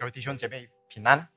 [0.00, 1.28] 各位弟兄姐妹平安。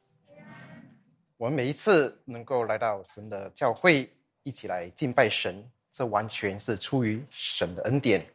[1.36, 4.10] 我们每一次能够来到神的教会，
[4.44, 8.26] 一起来敬拜神，这完全是出于神的恩典。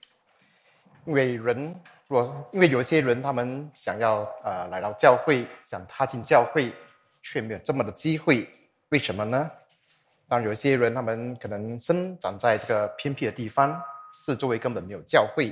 [1.07, 1.75] 因为人
[2.09, 6.75] 若因为有些人他们想要呃来到教会，想踏进教会，
[7.23, 8.47] 却没有这么的机会，
[8.91, 9.51] 为什么呢？
[10.29, 15.51] 当然，有些人他们可能生长在这个偏僻的地方，四周围根本没有教会；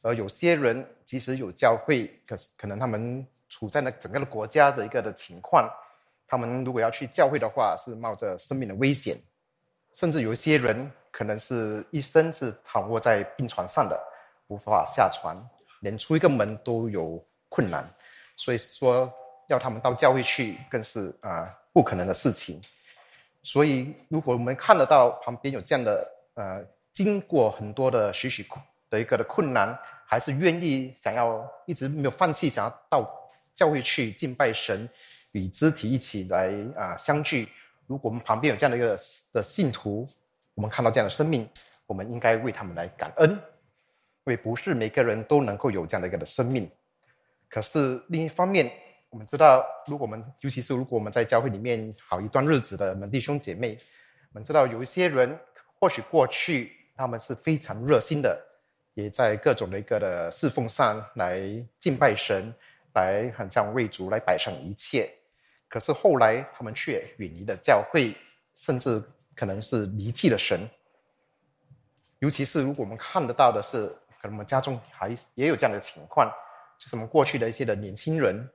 [0.00, 5.68] 而有些人即使有教会，可是可能他们处在那整个的国家的一个的情况，
[6.26, 9.14] 他们如果要去教会的话，是冒着生命的危险，
[9.92, 14.00] 甚至有一些人可能是一生是躺卧在病床上的，
[14.46, 15.36] 无法下床，
[15.80, 17.84] 连出一个门都有困难，
[18.36, 19.12] 所以说
[19.48, 22.62] 要他们到教会去，更是啊不可能的事情。
[23.42, 28.46] 所以，如果我们看得到旁边有这样的呃，经过很多的许许
[28.88, 33.02] 的一个的困难，还是愿意想要一直没有放弃，想要到
[33.60, 34.88] 教会去敬拜神，
[35.32, 37.46] 与肢体一起来啊相聚。
[37.86, 38.98] 如果我们旁边有这样的一个
[39.34, 40.08] 的信徒，
[40.54, 41.46] 我们看到这样的生命，
[41.86, 43.38] 我们应该为他们来感恩，因
[44.24, 46.70] 为不是每个人都能够有这样的一个的生命。
[47.50, 48.72] 可是另一方面，
[49.10, 53.76] 我们知道，如果我们尤其是如果我们在教会里面好一段日子的门弟兄姐妹，
[54.32, 55.38] 我们知道有一些人
[55.78, 58.40] 或许过去他们是非常热心的，
[58.94, 61.42] 也在各种的一个的侍奉上来
[61.78, 62.54] 敬拜神，
[62.94, 65.10] 来很像为主来摆上一切。
[65.68, 68.16] 可是后来他们却远离了教会，
[68.54, 69.02] 甚至
[69.34, 70.68] 可能是离弃了神。
[72.18, 73.86] 尤其是如果我们看得到的是，
[74.20, 76.30] 可能我们家中还也有这样的情况，
[76.78, 78.48] 就是我们过去的一些的年轻人。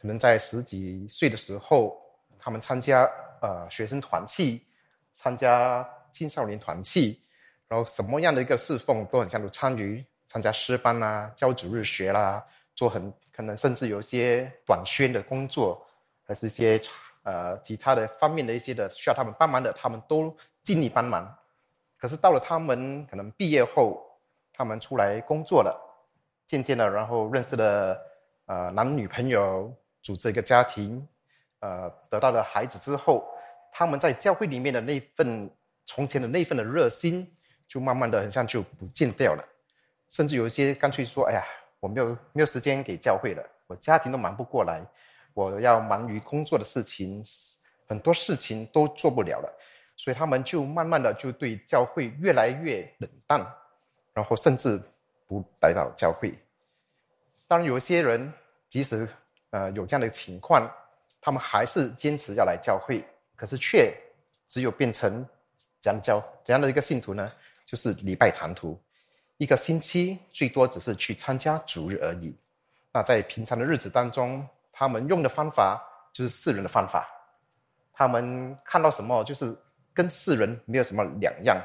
[0.00, 2.00] 可能在十几岁的时候，
[2.38, 3.08] 他们参加
[3.42, 4.66] 呃学生团契，
[5.14, 7.22] 参加青少年团契，
[7.68, 15.86] 然后什么样的一个侍奉都很像都参与，参加诗班啦、教主日学啦，做很可能甚至有一些短宣的工作，
[16.26, 16.80] 还是一些
[17.22, 21.36] 呃其他的方面的一些的需要他们帮忙的，他们都尽力帮忙。
[21.98, 24.02] 可是到了他们可能毕业后，
[24.52, 25.74] 他们出来工作了，
[26.46, 27.98] 渐渐的，然后认识了
[28.46, 29.74] 呃男女朋友。
[30.02, 31.06] 组织一个家庭，
[31.58, 33.22] 呃，得到了孩子之后，
[33.70, 35.48] 他们在教会里面的那份
[35.84, 37.30] 从前的那份的热心，
[37.68, 39.44] 就慢慢的很像就不见掉了。
[40.08, 41.44] 甚至有一些干脆说：“哎呀，
[41.80, 44.80] 我没有没有时间给教会了，我家庭都忙不过来，
[45.34, 47.24] 我要忙于工作的事情，
[47.88, 49.52] 很多事情都做不了了。”
[49.96, 53.44] 所以他们就慢慢的就对教会越来越冷淡，
[54.14, 54.80] 然后甚至
[55.26, 56.32] 不来到教会。
[57.48, 58.32] 当然，有些人
[58.68, 59.08] 即使。
[59.52, 60.70] 呃，有这样的情况，
[61.20, 63.04] 他们还是坚持要来教会，
[63.34, 63.92] 可是却
[64.46, 65.26] 只有变成
[65.80, 67.28] 怎样教怎样的一个信徒呢？
[67.66, 68.80] 就是礼拜堂徒，
[69.40, 72.36] 一个星期最多只是去参加主日而已。
[72.92, 77.08] 那在平常的日子当中，他们用的方法就是世人的方法，
[77.94, 79.56] 他们看到什么就是
[79.94, 81.56] 跟世人没有什么两样，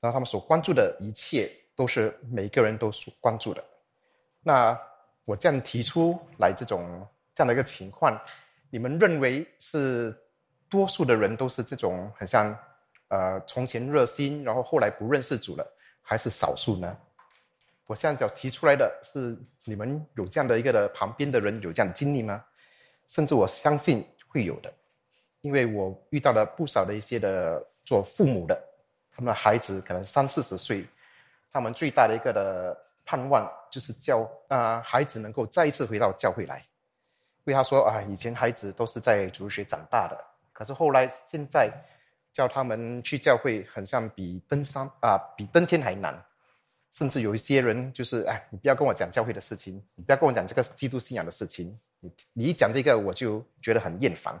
[0.00, 3.62] 然后他们所关注的一切都是每个人都所关注的。
[4.42, 4.76] 那。
[5.26, 8.20] 我这样提出来，这种这样的一个情况，
[8.68, 10.12] 你们认为是
[10.68, 12.58] 多数的人都是这种很像，
[13.08, 15.64] 呃，从前热心，然后后来不认识主了，
[16.10, 16.96] 还是少数呢？
[17.86, 22.44] 我现在要提出来的是，你们有这样的一个的旁边的人有这样的经历吗？
[23.06, 24.72] 甚至我相信会有的，
[25.40, 28.60] 因为我遇到了不少的一些的做父母的，
[29.14, 30.84] 他们的孩子可能三四十岁，
[31.52, 32.76] 他们最大的一个的。
[33.02, 36.64] 盼望就是教啊，孩子能够再一次回到教会来。
[37.42, 40.16] 为他说啊，以前孩子都是在主学长大的，
[40.52, 41.72] 可是后来现在
[42.32, 46.20] 叫他们去教会，很像比登山啊，比登天还难。
[46.90, 51.78] 甚至有一些人就是哎，你不要跟我讲教会的事情，你不要跟我讲这个基督信仰的事情。
[52.00, 54.40] 你你一讲这个，我就觉得很厌烦。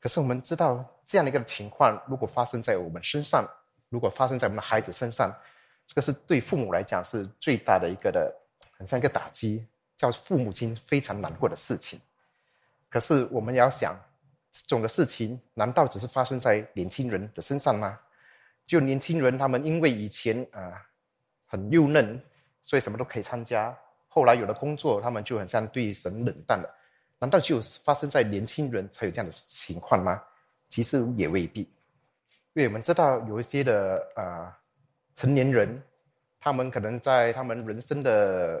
[0.00, 3.48] 可是我们知道这样的一个情况，如果发生在我们身上，
[3.88, 5.34] 如果发生在我们的孩子身上。
[5.86, 8.34] 这个是对父母来讲是最大的一个的，
[8.78, 9.62] 很像一个打击，
[9.98, 12.00] 叫父母亲非常难过的事情。
[12.88, 13.94] 可是我们要想，
[14.56, 17.98] 这种的事情难道只是发生在年轻人的身上吗？
[18.66, 20.80] 就年轻人他们因为以前啊
[21.44, 22.22] 很幼嫩，
[22.62, 26.72] 所以什么都可以参加，后来有了工作，他们就很像对神冷淡了。
[27.18, 30.22] 难道就发生在年轻人才有这样的情况吗？
[30.68, 31.62] 其实也未必，
[32.52, 34.56] 因为我们知道有一些的啊。
[35.16, 35.80] 成年人，
[36.40, 38.60] 他们可能在他们人生的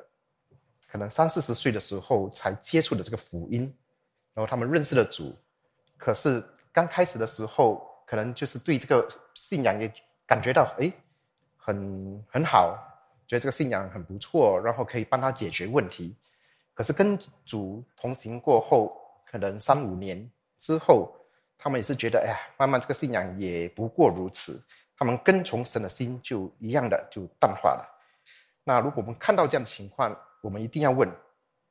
[0.86, 3.62] 可能三四十岁的时候才接触的这个福音，
[4.32, 5.36] 然后他们认识了主，
[6.04, 9.90] 可是刚开始的时候，可能就是对这个信仰也
[10.26, 10.92] 感觉到哎，
[11.56, 12.76] 很很好，
[13.26, 16.14] 觉得这个信仰很不错，然后可以帮他解决问题。
[16.74, 21.10] 可是跟主同行过后，可能三五年之后，
[21.56, 24.62] 他们也是觉得，哎呀，慢慢这个信仰也不过如此，
[24.98, 27.90] 他们跟从神的心就一样的就淡化了。
[28.62, 31.10] 那如果我们看到这样的情况，我们一定要问：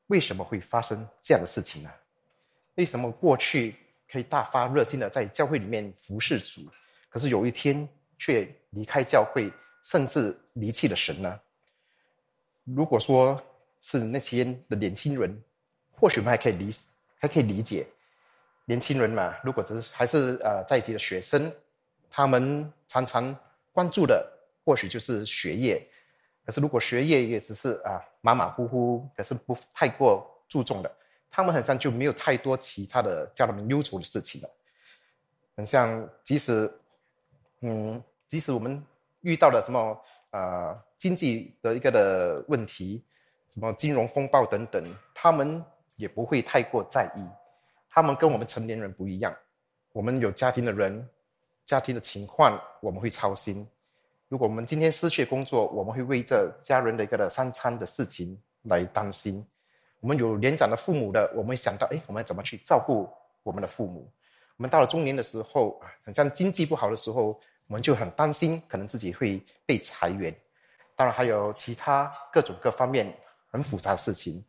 [0.08, 1.92] 为什么会发生这样的事情呢？
[2.76, 3.76] 为什么过去
[4.14, 6.62] 可以大发热心的在教会里面服侍主，
[7.10, 7.90] 可是有一天
[8.20, 9.52] 却离开教会，
[9.82, 11.40] 甚至离弃了神呢？
[12.64, 13.44] 如果说
[13.82, 15.44] 是那些的年轻人，
[15.90, 16.72] 或许我们还可以理
[17.18, 17.88] 还可以理解，
[18.66, 21.52] 年轻人嘛，如果只是还是呃在籍的学生，
[22.08, 23.36] 他们常常
[23.72, 24.24] 关注的
[24.64, 25.84] 或许就是学业。
[26.46, 30.96] 可是，如果学业也只是啊马马虎虎，可是不太过注重的，
[31.36, 34.50] 他们好像就没有太多其他的叫他们忧愁的事情了。
[35.58, 36.72] 很像，即使
[37.62, 38.00] 嗯，
[38.30, 38.80] 即使我们
[39.22, 40.00] 遇到了什么
[40.30, 43.04] 啊经济的一个的问题，
[43.50, 44.86] 什么金融风暴等等，
[45.16, 45.64] 他们
[45.96, 47.26] 也不会太过在意。
[47.90, 49.36] 他们跟我们成年人不一样，
[49.92, 51.10] 我们有家庭的人，
[51.66, 53.68] 家庭的情况我们会操心。
[54.30, 59.44] 如果我们今天失去工作，我们会为这家人的一个的三餐的事情来担心。
[60.04, 63.10] 我们有年长的父母的，我们想到，哎，我们怎么去照顾
[63.42, 64.12] 我们的父母？
[64.58, 70.36] 我们到了中年的时候，很像经济不好的时候，我们就很担心，可能自己会被裁员。
[70.94, 73.18] 当然还有其他各种各方面
[73.48, 74.44] 很复杂的事情。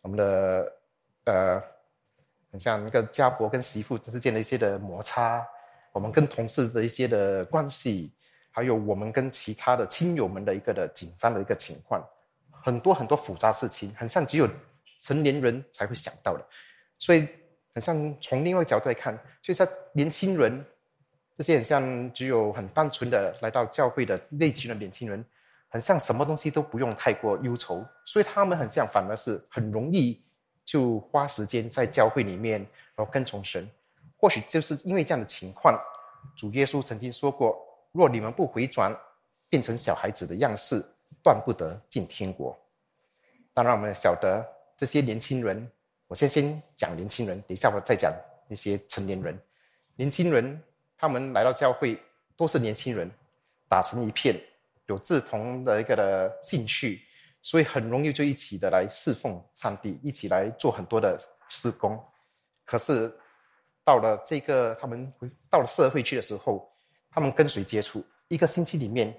[0.00, 0.72] 我们的
[1.24, 1.60] 呃，
[2.52, 5.44] 很像那个家婆跟媳妇之间的一些的摩擦，
[5.90, 8.14] 我们跟同事的一些的关系。
[8.52, 12.00] 还有我们跟其他的亲友们的一个的紧张的一个情况，
[12.52, 14.48] 很多很多复杂事情，很像只有
[15.04, 16.46] 成年人才会想到的，
[16.98, 17.28] 所以
[17.74, 20.64] 很像从另外角度来看，就像年轻人
[21.36, 25.22] 这些很像只有很单纯的来到教会的内群的年轻人，
[25.68, 30.24] 很像什么东西都不用太过忧愁，所以他们很像反而是很容易
[30.64, 32.60] 就花时间在教会里面，
[32.96, 33.68] 然后跟从神。
[34.16, 35.78] 或许就是因为这样的情况，
[36.34, 37.62] 主耶稣曾经说过。
[37.92, 38.92] 若你们不回转，
[39.48, 40.84] 变成小孩子的样式，
[41.22, 42.58] 断不得进天国。
[43.52, 44.44] 当然，我们晓得
[44.76, 45.70] 这些年轻人，
[46.06, 48.12] 我先先讲年轻人，等一下我再讲
[48.48, 49.38] 那些成年人。
[49.96, 50.60] 年轻人
[50.96, 52.00] 他们来到教会，
[52.36, 53.10] 都是年轻人，
[53.68, 54.38] 打成一片，
[54.86, 57.00] 有志同的一个的兴趣，
[57.42, 61.16] 所以很容易就一起的来侍奉上帝，一起来做很多的
[61.48, 62.02] 施工。
[62.64, 63.14] 可是
[63.84, 66.68] 到了这个他们回到了社会去的时候，
[67.10, 68.04] 他们跟谁接触？
[68.28, 69.14] 一个星期里面，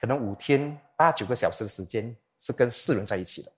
[0.00, 3.52] 可能五天八九个小时的时间是跟四人在一起的。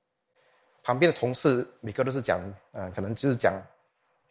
[0.83, 2.41] 旁边的同事每个都是讲，
[2.73, 3.55] 嗯，可能就是讲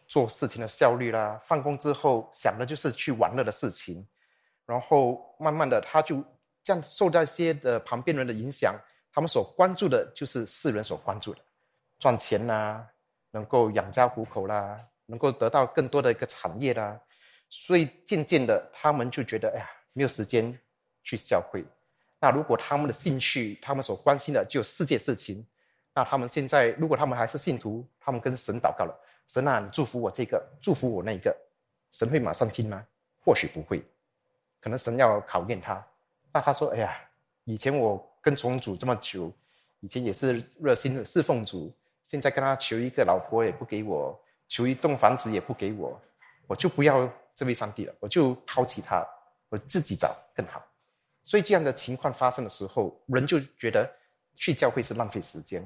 [0.07, 1.39] 做事情的效率啦。
[1.45, 4.05] 放工之后想的就是去玩乐的事情，
[4.65, 6.23] 然后慢慢的他就
[6.63, 8.75] 这样受到一些的旁边人的影响，
[9.13, 11.39] 他们所关注的就是世人所关注的，
[11.99, 12.85] 赚钱啦，
[13.31, 16.99] 能够养家糊口啦，能够得到更多的一个产业啦。
[17.49, 20.57] 所以渐渐的，他们就觉得，哎呀，没有时间
[21.03, 21.65] 去教会。
[22.19, 25.45] 那如果他们的兴趣，他们所关心的就世界事情，
[25.93, 28.97] 那他们现在，如果他们还是信徒，他们跟神祷告了，
[29.27, 31.35] 神啊，你祝福我这个，祝福我那个，
[31.91, 32.85] 神会马上听吗？
[33.23, 33.83] 或许不会，
[34.59, 35.85] 可能神要考验他。
[36.31, 36.97] 那他说，哎呀，
[37.43, 39.31] 以前我跟从主这么久，
[39.79, 45.99] 以前也是热心的侍奉主，现在跟他求一个老婆也不给我，求一栋房子也不给我，
[46.47, 47.11] 我就不要。
[47.33, 49.07] 这位上帝了，我就抛弃他，
[49.47, 50.61] 我自己找更好。
[51.23, 53.89] 所以这样的情况发生的时候，人就觉得
[54.35, 55.65] 去教会是浪费时间，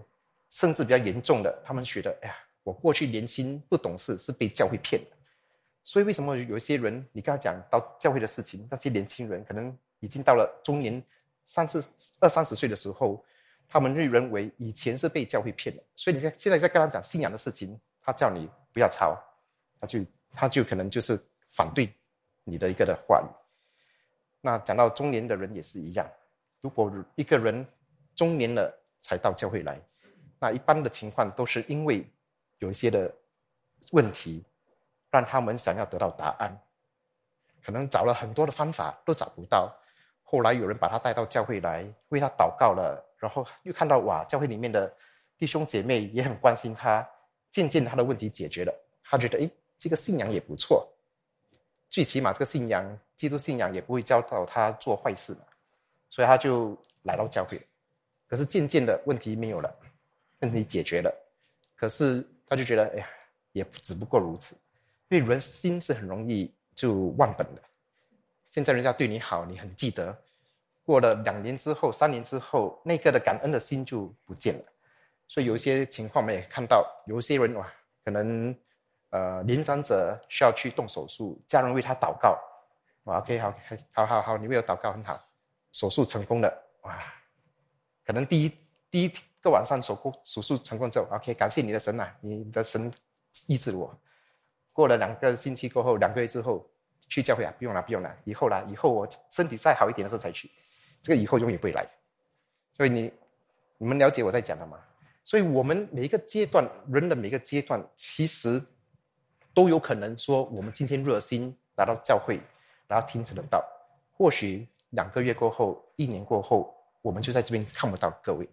[0.55, 5.17] 甚至比较严重的，他们觉得，哎呀，我过去年轻不懂事，是被教会骗的。
[5.83, 11.03] 所以为什么有一些人，你跟他讲到教会的事情，那些年轻人可能已经到了中年，
[11.43, 11.83] 三十
[12.21, 13.21] 二三十岁的时候，
[13.67, 15.83] 他们会认为以前是被教会骗的。
[15.97, 19.13] 所以你看，现在在跟他讲信仰的事情，他叫你不要抄，
[19.77, 19.99] 他就
[20.31, 21.19] 他就可能就是。
[21.55, 21.89] 反对
[22.43, 23.27] 你的一个的话语。
[24.41, 26.05] 那讲到中年的人也是一样，
[26.59, 27.65] 如果一个人
[28.13, 29.79] 中年了才到教会来，
[30.39, 32.05] 那一般的情况都是因为
[32.59, 33.13] 有一些的
[33.91, 34.43] 问题，
[35.09, 36.57] 让他们想要得到答案，
[37.63, 39.73] 可能找了很多的方法都找不到。
[40.23, 44.91] 后来有人把他带到教会来，为他祷告了，然后又看到哇，教会里面的
[45.37, 47.07] 弟兄姐妹也很关心他，
[47.51, 48.73] 渐渐他的问题解决了，
[49.03, 50.91] 他觉得诶，这个信仰也不错。
[51.89, 55.41] 最起码这个信仰，基督信仰也不会教导他做坏事嘛，
[56.09, 57.61] 所以他就来到教会。
[58.27, 59.73] 可是渐渐的问题没有了，
[60.45, 61.11] 问题解决了，
[61.75, 63.07] 可是他就觉得，哎呀，
[63.51, 64.55] 也只不过如此。
[65.09, 67.61] 因为人心是很容易就忘本的。
[68.49, 70.15] 现在人家对你好，你很记得，
[70.83, 74.63] 过了两年之后、三年之后，那个的感恩的心就不见了。
[75.27, 77.71] 所以有一些情况我们也看到，有些人哇，
[78.03, 78.55] 可能
[79.09, 82.39] 呃年长者需要去动手术，家人为他祷告，
[83.03, 83.53] 哇，OK，好，
[83.93, 85.23] 好好好，你为我祷告很好，
[85.71, 86.99] 手术成功了，哇，
[88.05, 88.51] 可能第一
[88.89, 89.13] 第一
[89.45, 92.91] 一个晚上手术手术成功之后，OK，感谢你的神啊，你的神
[93.45, 93.95] 医治我。
[94.73, 96.67] 过了两个星期过后，两个月之后
[97.07, 100.49] 去教会啊，不用了，不用了，以后啦，以后我身体再好一点的时候才去，
[100.99, 101.87] 这个以后永远不会来。
[102.75, 103.13] 所以你
[103.77, 104.79] 你们了解我在讲的吗？
[105.23, 108.59] 所以我们每一个阶段，人的每一个阶段，其实
[109.53, 112.41] 都有可能说，我们今天热心来到教会，
[112.87, 113.63] 然后听得到，
[114.17, 118.49] 或许两个月过后，一年过后，我们就在这边看不到各位。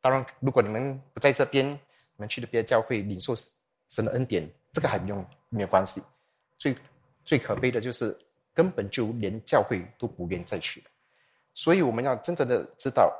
[0.00, 1.78] 当然，如果你们不在这边，你
[2.16, 3.34] 们去了别的教会领受
[3.88, 6.02] 神的恩典，这个还不用没有关系。
[6.58, 6.74] 最
[7.24, 8.18] 最可悲的就是
[8.54, 10.82] 根本就连教会都不愿再去。
[11.54, 13.12] 所以我们要真正的知道，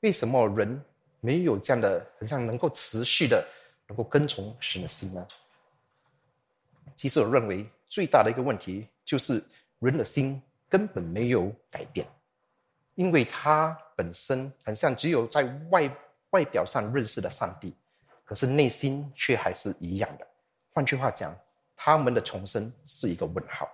[0.00, 0.82] 为什么人。
[1.24, 3.46] 没有这样的，很像能够持续的，
[3.86, 5.24] 能够跟从神的心呢？
[6.96, 9.40] 其实我认为最大的一个问题就是
[9.78, 12.04] 人的心根本没有改变，
[12.96, 15.90] 因为他本身很像只有在外
[16.30, 17.74] 外表上认识了上帝，
[18.24, 20.26] 可是内心却还是一样的。
[20.72, 21.36] 换句话讲，
[21.76, 23.68] 他们的重生是一个问号。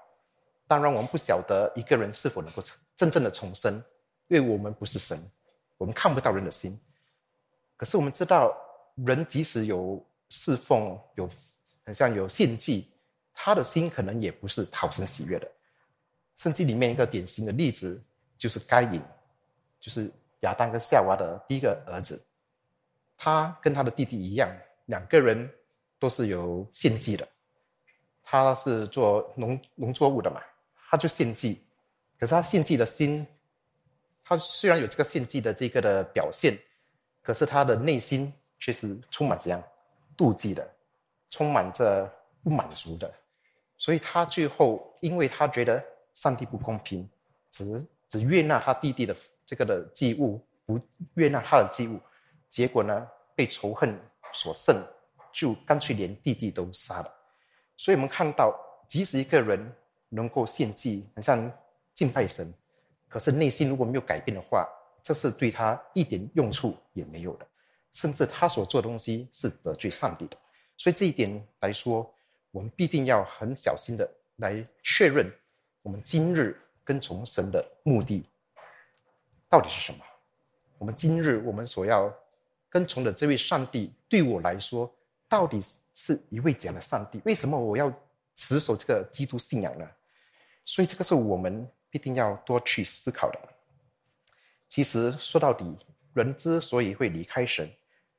[0.67, 2.63] 当然，我们不晓得一个人是否能够
[2.97, 3.83] 真正的重生，
[4.27, 5.19] 因为我们不是神，
[5.79, 6.79] 我们看不到人的心。
[7.77, 8.55] 可是我们知道，
[8.97, 11.27] 人即使有侍奉，有
[11.85, 12.91] 很像有献祭，
[13.33, 15.51] 他的心可能也不是讨神喜悦的。
[16.35, 18.03] 圣经里面一个典型的例子
[18.37, 19.01] 就是该隐，
[19.81, 22.25] 就是亚当跟夏娃的第一个儿子。
[23.17, 24.49] 他跟他的弟弟一样，
[24.87, 25.51] 两个人
[25.99, 27.29] 都是有献祭的。
[28.23, 30.41] 他是做农农作物的嘛，
[30.89, 31.61] 他就献祭。
[32.19, 33.27] 可是他献祭的心，
[34.23, 36.59] 他虽然有这个献祭的这个的表现。
[37.21, 39.63] 可是他的内心却是充满这样
[40.17, 40.67] 妒忌的，
[41.29, 42.11] 充满着
[42.43, 43.13] 不满足的，
[43.77, 47.07] 所以他最后，因为他觉得上帝不公平，
[47.51, 49.15] 只只悦纳他弟弟的
[49.49, 50.79] 这个的祭物，不
[51.15, 51.99] 悦纳他的祭物，
[52.51, 53.99] 结果呢，被仇恨
[54.35, 54.77] 所胜，
[55.33, 57.11] 就干脆连弟弟都杀了。
[57.79, 58.55] 所以我们看到，
[58.87, 59.75] 即使一个人
[60.11, 61.51] 能够献祭，很像
[61.95, 62.53] 敬拜神，
[63.09, 64.69] 可是内心如果没有改变的话，
[65.03, 67.47] 这是对他一点用处也没有的，
[67.93, 70.37] 甚至他所做的东西是得罪上帝的。
[70.77, 72.15] 所以这一点来说，
[72.51, 75.27] 我们必定要很小心的来确认，
[75.81, 78.23] 我们今日跟从神的目的
[79.49, 80.05] 到底是什么？
[80.79, 82.13] 我们今日我们所要
[82.69, 84.89] 跟从的这位上帝，对我来说，
[85.29, 85.61] 到底
[85.95, 87.21] 是一位怎样的上帝？
[87.25, 87.93] 为什么我要
[88.37, 89.89] 持守这个基督信仰呢？
[90.65, 93.39] 所以这个是我们必定要多去思考的。
[94.69, 95.77] 其实说到底，
[96.13, 97.69] 人之所以会离开神，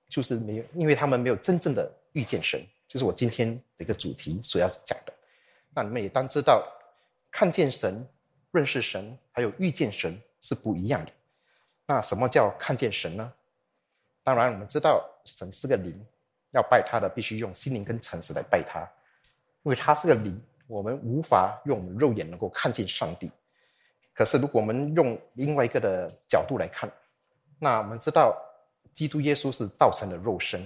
[0.08, 5.14] 就是没有，因为他们没有真正的遇见神，就是我今天的一个主题所要讲的。
[5.76, 6.68] 那你们也当知道，
[7.30, 8.04] 看见神、
[8.52, 11.12] 认识神，还有遇见神是不一样的。
[11.90, 13.34] 那什么叫看见神呢？
[14.24, 16.00] 当然，我们知道神是个灵，
[16.52, 18.82] 要拜他的必须用心灵跟诚实来拜他，
[19.64, 23.32] 因为他是个灵，我们无法用肉眼能够看见上帝。
[24.14, 26.88] 可是，如果我们用另外一个的角度来看，
[27.58, 28.40] 那我们知道，
[28.94, 30.64] 基督耶稣是道成的肉身。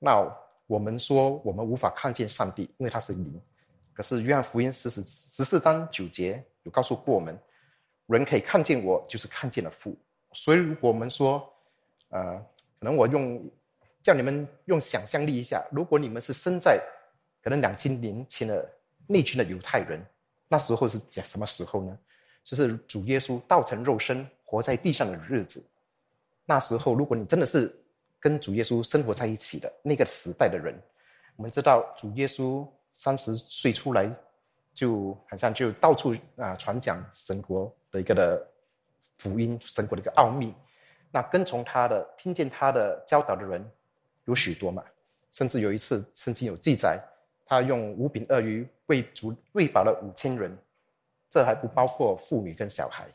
[0.00, 0.20] 那
[0.66, 3.40] 我们说，我们无法看见上帝，因为他是灵。
[3.94, 7.38] 可是，约翰福音十十十四章九节有告诉过我们，
[8.06, 9.96] 人可以看见我，就是看见了父。
[10.32, 11.52] 所以，如果我们说，
[12.10, 12.36] 呃，
[12.78, 13.50] 可能我用
[14.02, 16.80] 叫你们用想象力一下，如果你们是生在
[17.42, 18.70] 可能两千年前的
[19.06, 20.04] 那群的犹太人，
[20.48, 21.98] 那时候是讲什么时候呢？
[22.44, 25.62] 就是主耶稣道成肉身活在地上的日子，
[26.46, 27.74] 那时候如果你真的是
[28.18, 30.74] 跟主耶稣生活在一起的那个时代的人，
[31.36, 34.10] 我们知道主耶稣三十岁出来，
[34.72, 38.48] 就好像就到处啊传讲神国的一个的
[39.18, 40.54] 福音，神国的一个奥秘。
[41.10, 43.70] 那跟从他的、听见他的教导的人
[44.24, 44.82] 有许多嘛，
[45.30, 46.98] 甚至有一次圣经有记载，
[47.44, 50.56] 他用五饼二鱼喂主喂饱了五千人。
[51.30, 53.06] 这还不包括妇女跟小孩，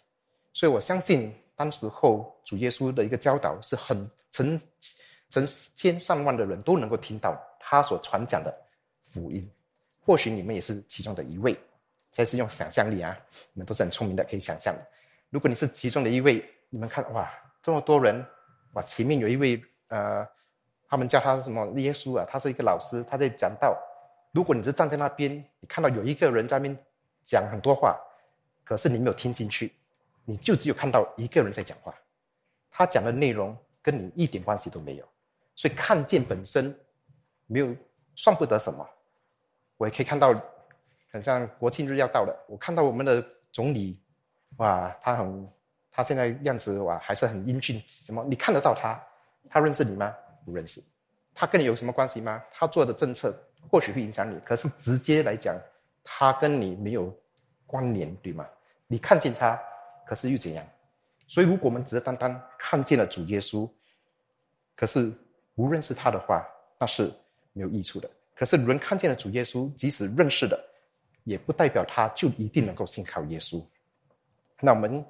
[0.53, 4.61] 所以我相信当时候主耶稣的一个教导是很成
[5.31, 8.55] 成千上万的人都能够听到他所传讲的
[9.01, 9.49] 福音。
[9.99, 11.57] 或许你们也是其中的一位，
[12.11, 13.17] 这是用想象力啊，
[13.51, 14.75] 你们都是很聪明的，可以想象。
[15.33, 17.27] 如果你是其中的一位，你们看哇，
[17.59, 18.23] 这么多人，
[18.73, 20.23] 哇，前面有一位呃，
[20.87, 23.75] 他们叫他什么耶稣啊，他是一个老师，他在讲道。
[24.31, 26.77] 如果你是站在那边，你看到有一个人在那边。
[27.25, 27.97] 讲很多话，
[28.65, 29.71] 可是你没有听进去，
[30.25, 31.95] 你就只有看到一个人在讲话，
[32.69, 35.07] 他讲的内容跟你一点关系都没有。
[35.55, 36.77] 所以看见本身
[37.47, 37.73] 没有
[38.13, 38.85] 算不得什么。
[39.77, 40.35] 我也可以看到，
[41.13, 44.02] 很像国庆日要到了，我看到我们的总理，
[44.57, 45.49] 哇，他很，
[45.91, 47.81] 他现在样子哇还是很英俊。
[47.85, 48.23] 什么？
[48.29, 48.99] 你看得到他？
[49.49, 50.13] 他认识你吗？
[50.45, 50.81] 不认识。
[51.33, 52.43] 他跟你有什么关系吗？
[52.51, 53.33] 他做的政策
[53.69, 55.55] 或许会影响你，可是直接来讲，
[56.03, 57.13] 他跟你没有
[57.65, 58.47] 关联，对吗？
[58.87, 59.59] 你看见他，
[60.05, 60.63] 可是又怎样？
[61.27, 63.67] 所以，如果我们只是单单看见了主耶稣，
[64.75, 65.11] 可是
[65.55, 66.45] 不认识他的话，
[66.77, 67.11] 那是
[67.53, 68.07] 没有益处的。
[68.35, 70.59] 可是，人看见了主耶稣，即使认识的，
[71.23, 73.65] 也不代表他就一定能够信靠耶稣。
[74.65, 75.05] 那我们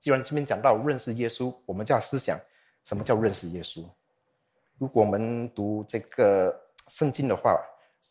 [0.00, 2.40] 既然这边讲到认识耶稣，我们就要思想
[2.84, 3.84] 什么叫认识耶稣。
[4.78, 6.58] 如果我们读这个
[6.88, 7.54] 圣经的话，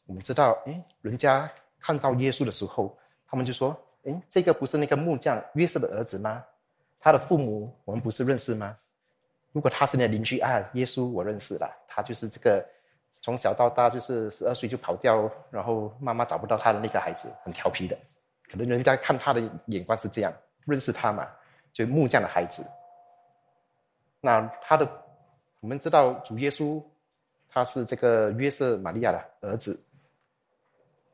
[0.05, 2.95] 我们知道，哎，人家看到耶稣的时候，
[3.25, 6.45] 他们就说：“哎，这个不是那个木匠约瑟的儿子吗？
[7.00, 8.77] 他的父母我们不是认识吗？
[9.51, 12.63] 如果他是你的邻居啊，耶稣我认识了，他就是这个
[13.19, 17.97] 从小到大就是十二岁就跑掉，然后妈妈找不到他的那个孩子，很调皮的。
[18.51, 20.31] 可能人家看他的眼光是这样，
[20.65, 21.27] 认识他嘛，
[21.72, 22.65] 就木匠的孩子。
[24.22, 24.89] 那他的。”
[25.63, 26.84] 我们知道主耶稣
[27.48, 29.82] 他是这个约瑟玛利亚的儿子，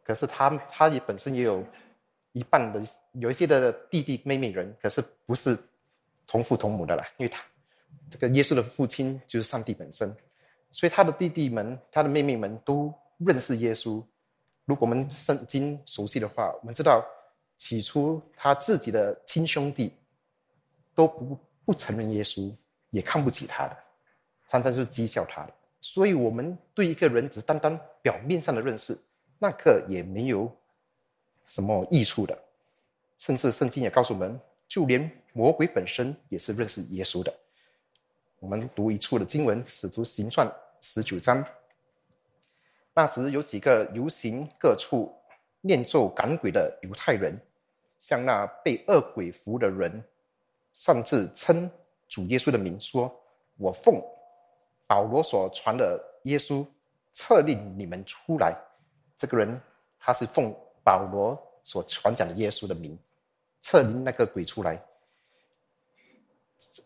[0.04, 1.64] 可是他他也本身也有
[2.32, 5.56] 一半的有一些的弟弟妹妹人，可是不是
[6.26, 7.40] 同父同母的啦，因为他
[8.10, 10.12] 这个耶稣的父亲就是上帝本身，
[10.72, 14.04] 所以他的弟弟们、他的妹妹们都认识耶稣。
[14.66, 17.06] 如果我们圣经熟悉的话，我们知道
[17.60, 19.94] 起初他自己的亲兄弟
[20.96, 22.52] 都不不承认耶稣，
[22.90, 23.78] 也看不起他的。
[24.48, 28.98] 常常是讥笑他的，所以我们对一个人只单单表面上的认识，
[29.38, 30.52] 那个也没有
[31.46, 32.36] 什么益处的。
[33.20, 37.32] 甚至圣经也告诉我们，就连魔鬼本身也是认识耶稣的。
[38.40, 40.48] 我们读一处的经文，《使徒行传》
[40.80, 41.46] 十九章。
[42.94, 45.14] 那时有几个游行各处
[45.62, 47.38] 念咒赶鬼的犹太人，
[48.00, 50.04] 向那被恶鬼服的人，
[50.74, 51.70] 擅自称
[52.08, 53.14] 主耶稣的名，说
[53.58, 54.02] ：“我奉。”
[54.88, 56.66] 保罗所传的耶稣
[57.14, 58.58] 策令你们出来，
[59.16, 59.62] 这个人
[60.00, 60.52] 他是奉
[60.84, 62.98] 保罗所传讲的耶稣的名，
[63.62, 64.84] 策令那个鬼出来。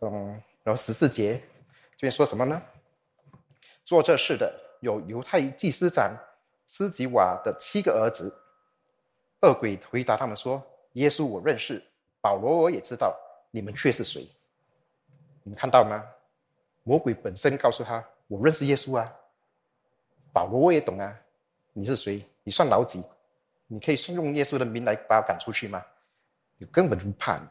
[0.01, 1.41] 嗯，然后十四节
[1.91, 2.61] 这边说什么呢？
[3.85, 6.13] 做这事的有犹太祭司长
[6.65, 8.37] 斯吉瓦的七个儿子。
[9.43, 10.61] 恶鬼回答他们说
[10.93, 11.83] ：“耶稣我认识，
[12.21, 13.15] 保罗我也知道，
[13.51, 14.27] 你们却是谁？
[15.43, 16.03] 你们看到吗？”
[16.83, 19.13] 魔鬼本身告诉他：“我认识耶稣啊，
[20.33, 21.17] 保罗我也懂啊，
[21.71, 22.25] 你是谁？
[22.43, 23.01] 你算老几？
[23.67, 25.83] 你可以用耶稣的名来把我赶出去吗？
[26.57, 27.47] 你根本就不怕你。”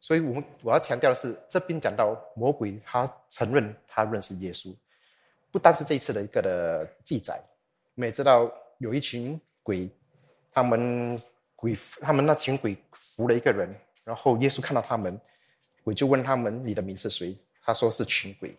[0.00, 4.74] 所以，我们我要强调的是，这边讲到魔鬼他承认他认识耶稣，
[5.50, 7.42] 不单是这一次的一个的记载。
[7.94, 9.88] 我们也知道有一群鬼，
[10.52, 11.16] 他们
[11.64, 13.74] 鬼他们那群鬼服了一个人，
[14.04, 15.18] 然后耶稣看到他们，
[15.82, 18.54] 鬼就问他们：“你的名是谁？”他说是群鬼，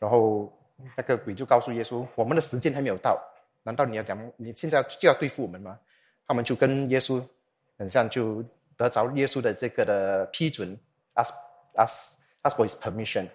[0.00, 0.52] 然后
[0.96, 3.16] 那个鬼就告诉耶稣：“我们的时间还没有到，
[3.62, 5.78] 难道你要讲你现在就要对付我们吗？”
[6.26, 7.22] 他们就跟耶稣
[7.78, 8.42] 很像，就
[8.76, 10.76] 得着耶稣的这个的批准
[11.14, 11.32] ，ask
[11.74, 13.28] ask ask for his permission，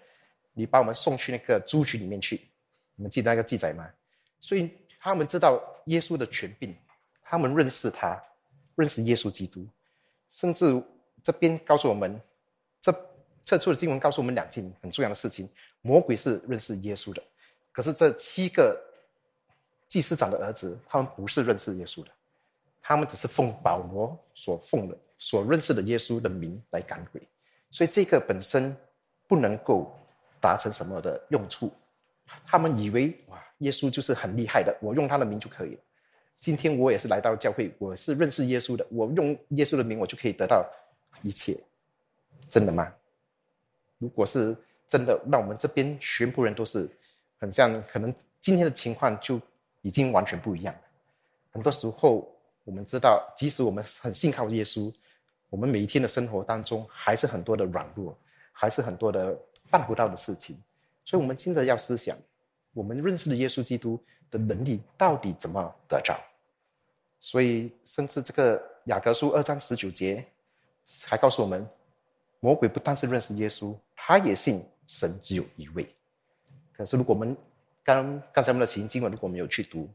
[0.52, 2.36] 你把我们送去那个猪群里面去。
[2.96, 3.90] 你们记得那个记载吗？
[4.42, 4.70] 所以
[5.00, 6.76] 他们知道耶稣的权柄，
[7.22, 8.22] 他们认识他，
[8.76, 9.68] 认识耶稣基督，
[10.30, 10.84] 甚至
[11.22, 12.20] 这边告诉我们
[12.80, 12.94] 这。
[13.46, 15.50] 这处的经文告诉我们两件很重要的事情：
[15.82, 17.22] 魔鬼是认识耶稣的，
[17.74, 18.82] 可是这七个
[19.86, 22.10] 祭司长的儿子，他们不是认识耶稣的，
[22.82, 27.22] 他们只是奉保罗所奉的、所认识的耶稣的名来赶鬼，
[27.70, 28.74] 所以这个本身
[29.28, 29.94] 不能够
[30.40, 31.70] 达成什么的用处。
[32.46, 35.82] 他们以为哇，耶稣就是很厉害的，我用他的名就可以了。
[36.44, 40.70] 今天我也是来到教会，我是认识耶稣的，我用耶稣的名，我就可以得到
[41.22, 41.58] 一切，
[42.50, 42.94] 真的吗？
[43.98, 44.54] 如果是
[44.86, 46.90] 真的，那我们这边全部人都是
[47.38, 49.40] 很像，可能今天的情况就
[49.84, 50.82] 已经完全不一样了。
[51.54, 52.30] 很多时候，
[52.66, 54.94] 我们知道，即使我们很信靠耶稣，
[55.50, 58.14] 我们每一天的生活当中还是很多的软弱，
[58.52, 59.34] 还是很多的
[59.72, 60.62] 办不到的事情。
[61.06, 62.18] 所以，我们真的要思想，
[62.74, 63.98] 我们认识的耶稣基督
[64.30, 66.20] 的能力到底怎么得着？
[67.24, 70.26] 所以，甚至这个雅各书二章十九节
[71.06, 71.66] 还告诉我们。
[72.42, 75.88] 魔鬼不但是认识耶稣，他也信神只有一位。
[76.74, 77.34] 可是，如果我们
[77.82, 79.90] 刚刚才我们的情经文，如果我们有去读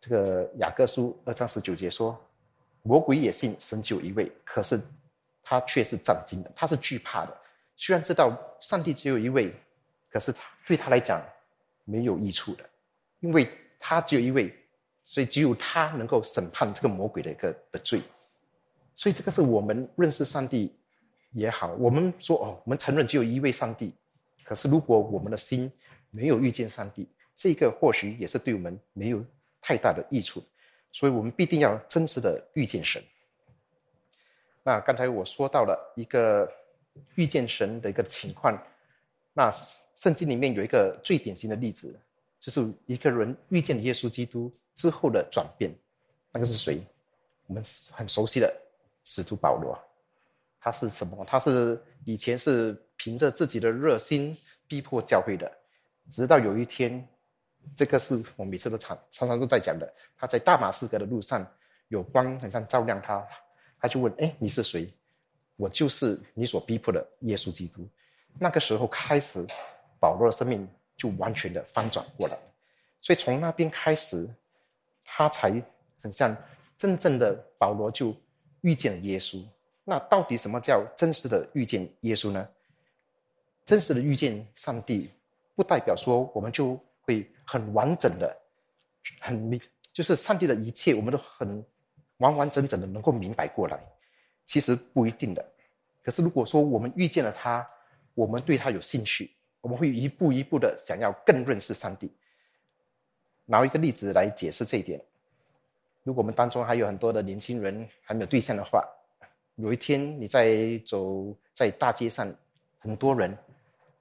[0.00, 2.20] 这个雅各书二章十九节，说
[2.82, 4.80] 魔鬼也信神只有一位，可是
[5.44, 7.40] 他却是战惊的，他是惧怕的。
[7.76, 9.54] 虽然知道上帝只有一位，
[10.10, 11.24] 可是他对他来讲，
[11.84, 12.68] 没有益处的，
[13.20, 14.52] 因为他只有一位，
[15.10, 17.98] 所以只有他能够审判这个魔鬼的一个的罪。
[18.94, 20.76] 所以这个是我们认识上帝
[21.32, 23.94] 也好，我们说哦，我们承认只有一位上帝。
[24.44, 25.72] 可是如果我们的心
[26.10, 29.24] 没有遇见上帝，这个或许也是对我们没有
[29.62, 30.44] 太大的益处。
[30.92, 33.02] 所以我们必定要真实的遇见神。
[34.62, 36.46] 那刚才我说到了一个
[37.14, 38.62] 遇见神的一个情况，
[39.32, 39.50] 那
[39.96, 41.98] 圣经里面有一个最典型的例子，
[42.40, 45.74] 就是一个人遇见耶稣基督之后的转变。
[46.32, 46.80] 那个是谁？
[47.46, 48.52] 我们很熟悉的。
[49.10, 49.74] 使徒保罗，
[50.60, 51.24] 他是什么？
[51.24, 55.50] 他是以前是凭着自己的热心逼迫教会的，
[56.10, 57.08] 直到有一天，
[57.74, 59.90] 这个是我每次都常常常都在讲的。
[60.14, 61.50] 他在大马士革的路上，
[61.88, 63.26] 有光很像照亮他，
[63.80, 64.92] 他就问：“哎，你是谁？”
[65.56, 67.88] 我就是你所逼迫的耶稣基督。
[68.38, 69.42] 那个时候开始，
[69.98, 70.68] 保罗的生命
[70.98, 72.36] 就完全的翻转过来。
[73.00, 74.28] 所以从那边开始，
[75.02, 75.50] 他才
[76.02, 76.36] 很像
[76.76, 78.14] 真正的保罗就。
[78.62, 79.40] 遇见了耶稣，
[79.84, 82.46] 那到底什么叫真实的遇见耶稣呢？
[83.64, 85.12] 真实的遇见上帝，
[85.54, 88.36] 不代表说我们就会很完整的、
[89.20, 89.60] 很明，
[89.92, 91.64] 就是上帝的一切，我们都很
[92.16, 93.80] 完完整整的能够明白过来。
[94.44, 95.52] 其实不一定的。
[96.02, 97.64] 可是如果说我们遇见了他，
[98.14, 102.12] 我们对他有兴趣，我们会一步一步的想要更认识上帝。
[103.44, 105.02] 拿一个例子来解释这一点。
[106.02, 108.86] 如果我们当中还有很多的年轻人还没有对象的话，
[109.56, 112.32] 有一天你在走在大街上，
[112.78, 113.36] 很多人，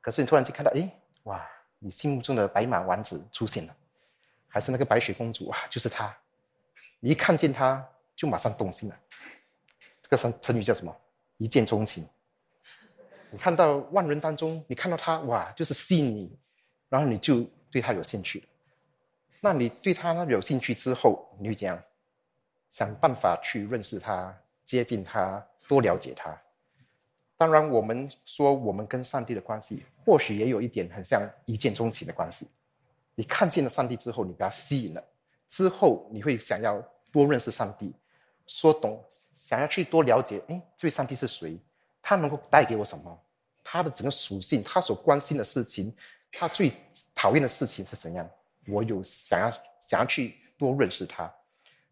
[0.02, 0.90] 可是你突然间看到，哎，
[1.24, 1.46] 哇，
[1.80, 3.76] 你心目中的白马王子出现了，
[4.48, 6.16] 还是那个白雪公主啊，就是他，
[7.00, 9.00] 你一看见他就马上动心了，
[10.02, 10.96] 这个成成语叫什么？
[11.38, 12.08] 一见钟情。
[13.32, 16.38] 你看到万人当中，你看到他，哇，就是吸引你，
[16.90, 18.46] 然后你就对他有兴趣了。
[19.40, 21.82] 那你对他有兴趣之后，你会怎样？
[22.70, 24.36] 想办法去认识他、
[24.66, 26.38] 接近他、多了解他。
[27.38, 32.48] 当然，我们说我们跟上帝的关系，或许也有一点很像一见钟情的关系。
[33.16, 35.04] 你看见了上帝之后，你被他吸引了，
[35.48, 37.94] 之后你会想要多认识上帝，
[38.48, 40.42] 说懂，想要去多了解。
[40.48, 41.58] 哎，这位上帝是谁？
[42.10, 43.20] 他能够带给我什么？
[43.66, 45.94] 他的整个属性，他所关心的事情，
[46.32, 46.72] 他最
[47.14, 48.26] 讨厌的事情是怎样？
[48.66, 49.52] 我有想要
[49.86, 51.30] 想要去多认识他。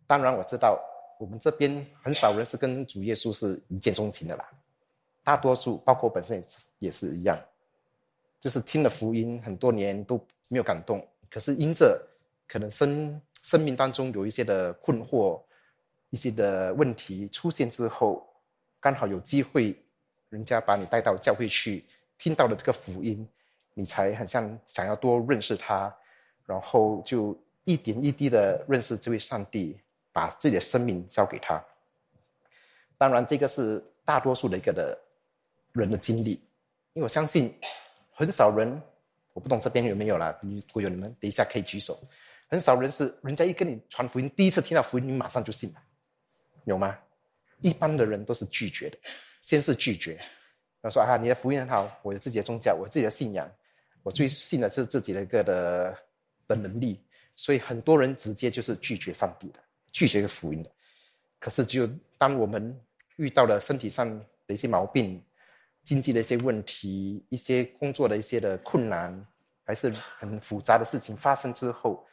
[0.08, 0.80] 当然我知道，
[1.20, 4.50] 我们这边很少人是跟主耶稣是一见钟情的啦。
[5.22, 7.38] 大多数，包括本身也是也是一样，
[8.40, 11.06] 就是听了福音很多年都没有感动。
[11.30, 12.02] 可是因着
[12.48, 15.42] 可能生生命当中有一些的困惑、
[16.10, 18.26] 一些的问题出现之后，
[18.80, 19.78] 刚好有机会，
[20.36, 21.86] 人家把你带到教会去，
[22.18, 23.28] 听到了这个福音，
[23.74, 25.96] 你才很像想要多认识他，
[26.46, 29.80] 然后就一点一滴的认识这位上帝。
[30.16, 31.62] 把自己的生命交给他。
[32.98, 34.98] 当然，这个是大多数的一个的
[35.74, 36.42] 人的经历，
[36.94, 37.54] 因为我相信
[38.14, 38.82] 很少人，
[39.34, 40.34] 我不懂这边有没有啦。
[40.42, 42.00] 如果有你们，等一下可以举手。
[42.48, 45.84] 很少人是人家一跟你传福音，第一次听到福音，你马上就信了，
[46.64, 46.98] 有吗？
[47.60, 48.98] 一般的人都是拒绝的，
[49.46, 50.20] 先是拒绝，
[50.82, 53.48] 他说啊，你的福音很好，我有自己的宗教，我自己的信仰，
[54.02, 55.98] 我最信的是自己的一个的
[56.48, 57.00] 的能力，
[57.36, 59.60] 所以很多人直接就是拒绝上帝的。
[59.92, 60.72] 拒绝福音的，
[61.40, 62.76] 可是只有当我们
[63.18, 64.10] 遇到了身体上
[64.48, 65.24] 的一些毛病、
[65.84, 69.28] 经济的一些问题、一些工作的一些的困难，
[69.64, 72.04] 还是很复杂的事情发生之后，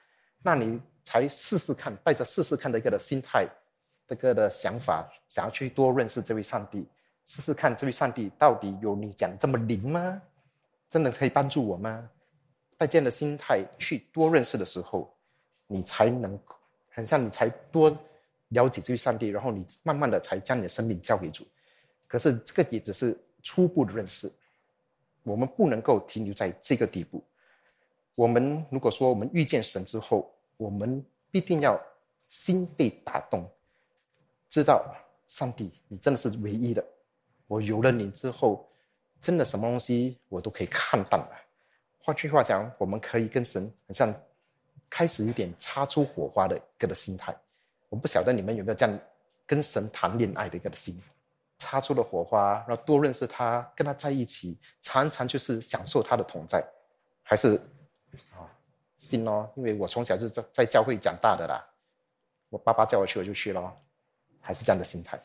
[0.42, 3.48] 那你才试试看，带着试试看的一个的心态、
[4.06, 6.86] 这个的想法，想要去多认识这位上帝，
[7.32, 10.20] 试试看这位上帝到底有你讲的这么灵吗？
[10.90, 12.06] 真的可以帮助我吗？
[12.76, 15.10] 带这样的心态去多认识的时候，
[15.66, 16.38] 你才能。
[16.90, 17.90] 很像你才多
[18.48, 21.42] 了解这位上帝，然后你慢慢的才将你的生命交给主。
[22.06, 24.30] 可是这个也只是初步的认识，
[25.22, 27.24] 我们不能够停留在这个地步。
[28.14, 31.80] 我们如果说我们遇见神之后，我们必定要
[32.28, 33.50] 心被打动，
[34.50, 34.84] 知道
[35.26, 36.84] 上帝你真的是唯一的。
[37.52, 38.66] 我有了你之后，
[39.20, 41.30] 真的什么东西我都可以看淡了。
[41.98, 44.14] 换句话讲，我们可以跟神很像。
[44.94, 47.34] 开始有点擦出火花的一个的心态，
[47.88, 48.98] 我不晓得你们有没有这样
[49.46, 51.00] 跟神谈恋爱的一个的心，
[51.56, 56.62] 擦出了火花，然后多认识他，跟他在一起，常常就是享受他的同在，
[57.22, 57.56] 还是
[58.32, 58.44] 啊，
[58.98, 61.66] 信哦，因为我从小就在在教会长大的啦，
[62.50, 63.74] 我爸爸叫我去我就去了，
[64.42, 65.18] 还是这样的心态，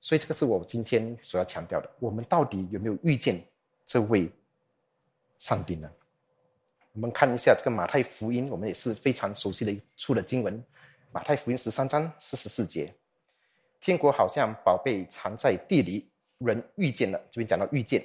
[0.00, 3.42] 所以这个是我今天所要强调的，我们到底有没有遇见
[3.84, 4.30] 这位
[5.38, 5.90] 上帝呢？
[6.92, 10.62] 我们看一下这个马太福音，我们也是非常熟悉的一处的经文。
[11.12, 12.92] 马太福音十三章四十四节，
[13.80, 18.04] 天国好像宝贝藏在地里，人遇见了，这边讲到遇见，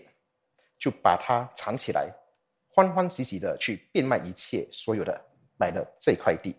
[0.78, 2.12] 就把它藏起来，
[2.70, 5.26] 欢欢喜喜的去变卖一切所有的，
[5.58, 6.56] 买了这块地。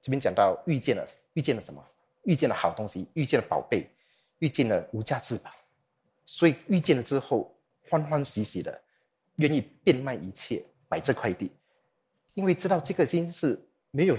[0.00, 1.84] 这边讲到遇见了，遇见了什么？
[2.24, 3.88] 遇见了好东西，遇见了宝贝，
[4.42, 5.50] 遇见了无价之宝。
[6.24, 7.56] 所以遇见了之后，
[7.88, 8.82] 欢欢喜喜的，
[9.36, 10.62] 愿意变卖一切。
[10.92, 11.50] 买这块地，
[12.34, 13.58] 因为知道这个金是
[13.92, 14.18] 没有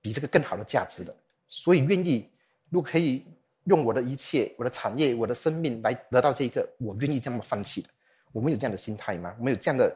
[0.00, 1.12] 比这个更好的价值的，
[1.48, 2.30] 所以愿意，
[2.70, 3.26] 如果可以
[3.64, 7.88] 用我的一切、我的产业、我的生命来得到这个，我愿意这么放弃的。
[8.30, 9.34] 我们有这样的心态吗？
[9.40, 9.92] 我们有这样的，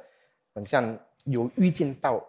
[0.53, 2.21] 很像有预见到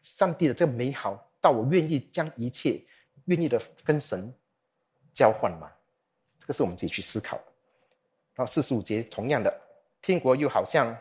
[0.00, 2.82] 上帝的这个美好，到我愿意将一切
[3.26, 4.32] 愿意的跟神
[5.12, 5.70] 交换吗？
[6.46, 7.36] 这是我们自己去思考。
[8.34, 9.52] 然后四十五节，同样的，
[10.00, 10.96] 天国又好像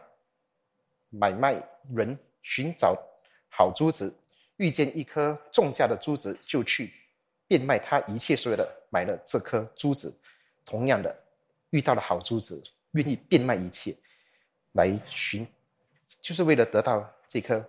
[1.10, 1.62] 买卖
[1.94, 2.18] 人。
[2.48, 2.96] 寻找
[3.50, 4.16] 好珠子，
[4.58, 6.94] 遇见一颗重价的珠子，就去
[7.48, 10.16] 变卖他一切所有的，买了这颗珠子。
[10.64, 11.24] 同样的，
[11.72, 13.98] 遇到了好珠子，愿意变卖一切
[14.74, 15.48] 来寻，
[16.22, 17.68] 就是为了得到这颗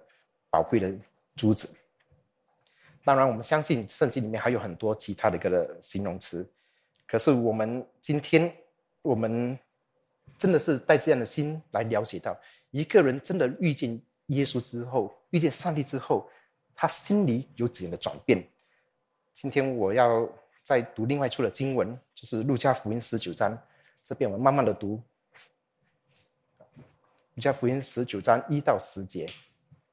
[0.50, 0.92] 宝贵的
[1.34, 1.66] 珠子。
[3.02, 6.46] 当然，我们相信圣经里面还有很多其他的一个形容词。
[7.06, 8.54] 可是我们今天，
[9.02, 9.58] 我们
[10.36, 12.38] 真的是带这样的心来了解到，
[12.70, 14.00] 一个人真的遇见。
[14.30, 16.28] 耶稣之后遇见上帝之后，
[16.74, 18.44] 他心里有怎样的转变？
[19.32, 20.28] 今天我要
[20.64, 23.56] 再读另外一处的经文，就是路加福音十九章。
[24.04, 25.00] 这边我们慢慢的读，
[27.34, 29.28] 路加福音十九章一到十节。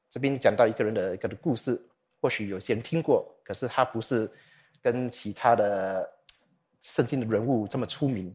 [0.10, 1.80] 这边讲到一个人的一个的故事，
[2.20, 4.28] 或许有些人听过，可是他不是
[4.82, 6.12] 跟其他的
[6.84, 8.32] 圣经的人物这么出名。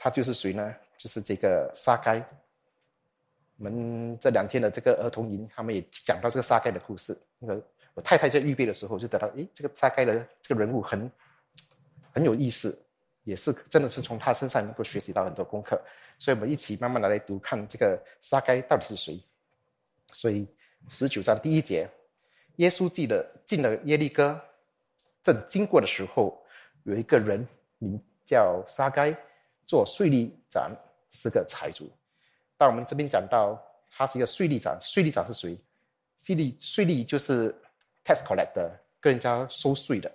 [0.00, 0.74] 他就是谁呢？
[0.96, 2.24] 就是这个撒该。
[3.56, 7.18] 我们这两天的这个儿童营，他们也讲到这个沙盖的故事。
[7.40, 7.60] 那个
[7.94, 11.10] 我太太在预备的时候，就得到，诶，这个沙盖的这个人物很
[12.12, 12.80] 很有意思，
[13.24, 15.80] 也是真的是从他身上能够学习到很多功课。
[16.16, 19.20] 所以我们一起慢慢的来读，看这个沙盖到底是谁。
[20.12, 20.46] 所以
[20.88, 21.90] 十九章第一节，
[22.56, 24.40] 耶稣记得进了耶利哥，
[25.20, 26.40] 正经过的时候，
[26.84, 27.44] 有一个人
[27.78, 29.16] 名叫沙盖，
[29.66, 30.70] 做税吏长，
[31.10, 31.90] 是个财主。
[32.56, 33.60] 但我们这边讲到，
[33.90, 34.76] 他是一个税吏长。
[34.80, 35.58] 税吏长是谁？
[36.16, 37.54] 税吏税吏就是
[38.04, 40.12] tax collector，跟人家收税的。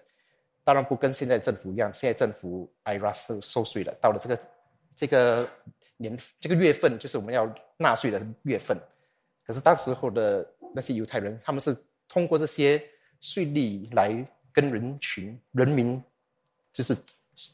[0.65, 3.93] 当然不跟现在政府一样，现在政府 IRA 收收税的。
[4.02, 4.39] 到了这个
[4.95, 5.49] 这个
[5.97, 8.78] 年这个月份，就是我们要纳税的月份。
[9.45, 11.76] 可是当时候的那些犹太人，他们是
[12.08, 12.82] 通过这些
[13.19, 16.02] 税吏来跟人群人民，
[16.71, 16.95] 就是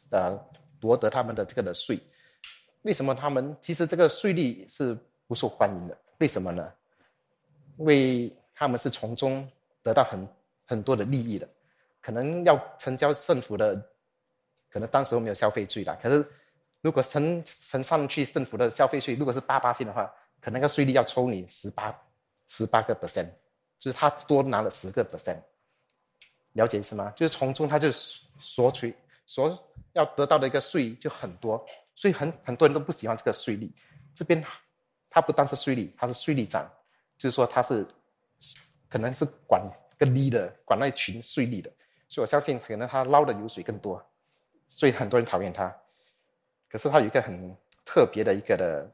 [0.10, 0.40] 呃
[0.80, 2.00] 夺得他们的这个的税。
[2.84, 5.98] 为什么他们其实这个税率是不受欢迎的？
[6.20, 6.72] 为什么呢？
[7.78, 9.48] 因为他们是从中
[9.82, 10.28] 得到很
[10.66, 11.48] 很多的利益的，
[12.02, 13.76] 可能要成交政府的，
[14.70, 15.98] 可能当时候没有消费税啦。
[16.02, 16.26] 可是
[16.82, 20.06] 如果乘乘上去政府的消费税，如果是八八线的话，
[20.40, 21.94] 可能那个税率要抽你十八
[22.48, 23.30] 十八个 percent，
[23.78, 25.42] 就是他多拿了十个 percent。
[26.54, 27.14] 了解意思吗？
[27.16, 28.96] 就是从中他就索取
[29.30, 31.64] 所要得到的一个税就很多。
[31.94, 33.72] 所以很很多人都不喜欢这个税吏，
[34.16, 34.44] 这边
[35.08, 36.68] 他不单是税吏，他是税吏长，
[37.16, 37.86] 就是说他是
[38.90, 39.62] 可能是管
[40.00, 41.70] 个吏的，管那群税吏的。
[42.08, 44.04] 所以我相信可能他捞的油水更多，
[44.68, 45.72] 所以很多人讨厌他。
[46.68, 48.92] 可是他有一个很特别的一个的，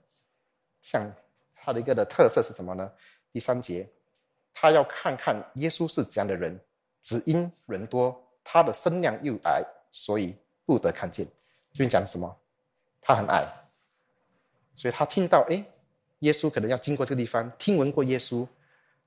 [0.81, 1.09] 像
[1.55, 2.91] 他的一个的特色是什么呢？
[3.31, 3.89] 第三节，
[4.53, 6.59] 他要看看耶稣是怎样的人，
[7.01, 9.63] 只因人多，他的身量又矮，
[9.95, 11.25] 所以不得看见。
[11.71, 12.37] 这边讲什么？
[13.01, 13.47] 他很矮，
[14.75, 15.63] 所以他听到哎，
[16.19, 18.45] 耶稣可能要经过这个地方，听闻过耶稣，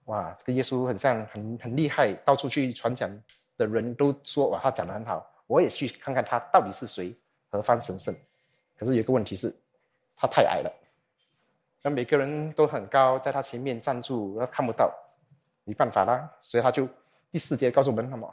[0.04, 3.10] 哇，这个耶稣很像很很厉害，到处去传讲
[3.58, 7.14] 的人都说哇，他讲的很好，我也去看看他到底是谁，
[7.50, 8.14] 何方神圣。
[8.78, 9.54] 可是有个问题是，
[10.16, 10.72] 他太矮了，
[11.82, 14.90] 那每个人都很高，在他前面站住，他看不到，
[15.64, 16.88] 没办法啦，所以他就
[17.30, 18.32] 第四节告诉我们什么，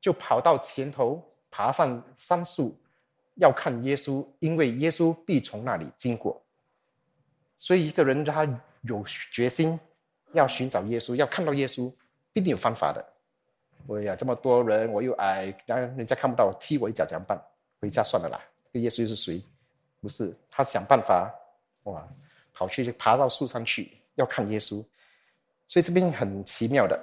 [0.00, 2.76] 就跑到前头，爬上杉树。
[3.36, 6.42] 要看耶稣，因为耶稣必从那里经过。
[7.56, 8.46] 所以一个人他
[8.82, 9.78] 有决心
[10.32, 11.90] 要寻找耶稣，要看到耶稣，
[12.34, 13.02] 必定有方法的。
[13.86, 17.42] 我呀，这么多人，我又矮，然后人家看不到我，踢我一脚怎么办？
[17.80, 18.38] 回家算了啦。
[18.74, 19.42] 这耶稣是谁？
[20.02, 21.32] 不是他想办法
[21.84, 22.06] 哇，
[22.52, 24.84] 跑去爬到树上去要看耶稣。
[25.66, 27.00] 所以这边很奇妙的，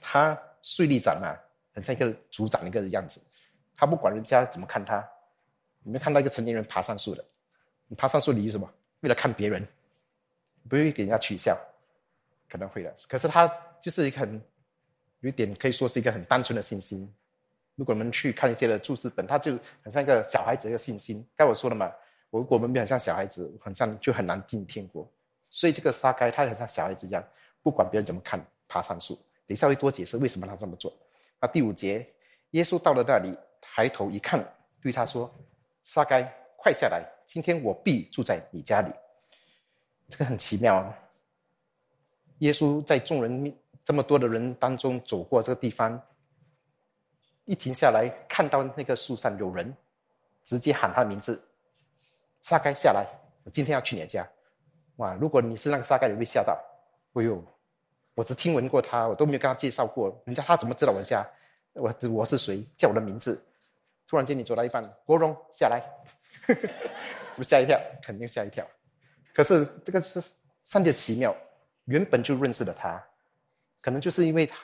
[0.00, 1.36] 他睡立长啊，
[1.74, 3.20] 很像一个族长一个样子，
[3.76, 5.06] 他不管人家怎么看他。
[5.82, 7.24] 你没看到一个成年人爬上树的？
[7.88, 8.70] 你爬上树理由什么？
[9.00, 9.66] 为了看别人，
[10.68, 11.58] 不会给人家取笑。
[12.48, 12.94] 可能会的。
[13.08, 13.46] 可是他
[13.80, 14.40] 就是一个很
[15.20, 17.12] 有一点可以说是一个很单纯的信心。
[17.74, 21.26] 如果我们去看一些的注释本，他就很像一个小孩子一个信心。
[21.34, 21.90] 该我说了嘛，
[22.30, 25.10] 我如果我们很像小孩子，很像就很难进天国。
[25.50, 27.22] 所以这个撒该他很像小孩子一样，
[27.62, 29.14] 不管别人怎么看，爬上树。
[29.46, 30.92] 等一下会多解释为什么他这么做。
[31.40, 32.06] 那第五节，
[32.50, 33.36] 耶稣到了那里，
[33.74, 34.40] 抬头一看，
[34.80, 35.28] 对他说
[35.82, 36.22] ：“撒该，
[36.56, 38.92] 快下来，今天我必住在你家里。”
[40.08, 40.96] 这个很奇妙啊！
[42.38, 46.00] 耶稣在众人这么多的人当中走过这个地方。
[47.46, 49.76] 一停下来，看到那个树上有人，
[50.44, 51.44] 直接喊他的名字
[52.42, 53.04] ：“沙该下来！
[53.42, 54.24] 我今天要去你家。”
[54.98, 55.14] 哇！
[55.14, 56.56] 如果你是那个沙该，你会吓到。
[57.14, 57.44] 哎呦，
[58.14, 60.16] 我只听闻过他，我都没有跟他介绍过。
[60.26, 61.28] 人家他怎么知道我家？
[61.72, 62.64] 我我是谁？
[62.76, 63.44] 叫我的名字。
[64.06, 65.82] 突然间你走到一半，国荣下来，
[67.36, 68.66] 我吓一跳，肯定吓一跳。
[69.34, 70.20] 可是这个是
[70.62, 71.36] 上帝的奇妙，
[71.84, 73.02] 原本就认识了他，
[73.80, 74.56] 可能就是因为他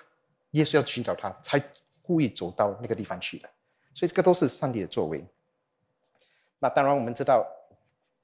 [0.52, 1.62] 耶稣要寻找他，才。
[2.02, 3.48] 故意走到那个地方去的，
[3.94, 5.24] 所以这个都是上帝的作为。
[6.58, 7.46] 那当然，我们知道，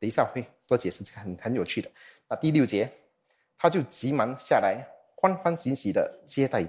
[0.01, 1.89] 等一下会多解释这个很很有趣的。
[2.27, 2.91] 那第六节，
[3.57, 6.67] 他就急忙下来，欢欢喜喜的接待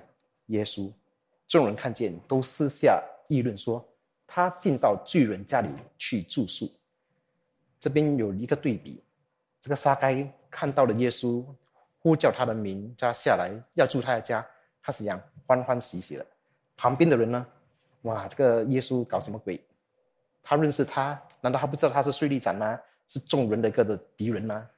[0.47, 0.93] 耶稣。
[1.47, 3.83] 众人看见，都私下议论说，
[4.27, 6.69] 他进到巨人家里去住宿。
[7.79, 9.01] 这边有一个对比，
[9.61, 11.43] 这个沙该看到了耶稣，
[11.99, 14.45] 呼叫他的名，叫他下来要住他的家，
[14.81, 16.25] 他是一样欢欢喜喜的。
[16.75, 17.47] 旁边的人呢？
[18.03, 19.59] 哇，这个耶稣搞什么鬼？
[20.43, 21.19] 他认识他？
[21.41, 22.79] 难道他不知道他是税吏长吗？
[23.07, 24.69] 是众人的一个的敌人吗？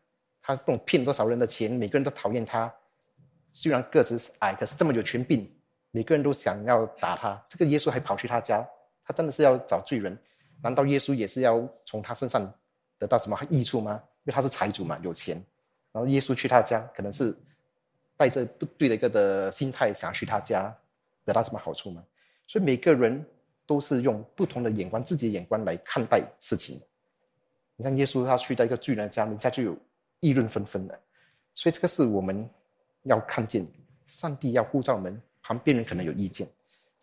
[0.41, 2.73] 他不懂骗多少人的钱，每个人都讨厌他。
[3.51, 5.49] 虽然个子矮，可是这么有权柄，
[5.91, 7.41] 每个人都想要打他。
[7.47, 8.67] 这个耶稣还跑去他家，
[9.09, 10.15] 他真的是要找罪人？
[10.61, 12.53] 难道耶稣也是要从他身上
[12.99, 13.99] 得到什么益处吗？
[14.17, 15.35] 因为他是财主嘛，有钱。
[15.91, 17.35] 然后耶稣去他家，可能是
[18.15, 20.71] 带着不对的一个的心态，想要去他家。
[21.25, 22.03] 得到什么好处吗？
[22.45, 23.25] 所以每个人
[23.65, 26.79] 都是用不同的眼光，自己的眼光来看待事情。
[27.75, 29.75] 你像耶稣，他去到一个巨人家，人家就有
[30.19, 30.99] 议论纷纷的。
[31.55, 32.47] 所以这个是我们
[33.03, 33.65] 要看见，
[34.05, 36.47] 上帝要护照门，旁边人可能有意见，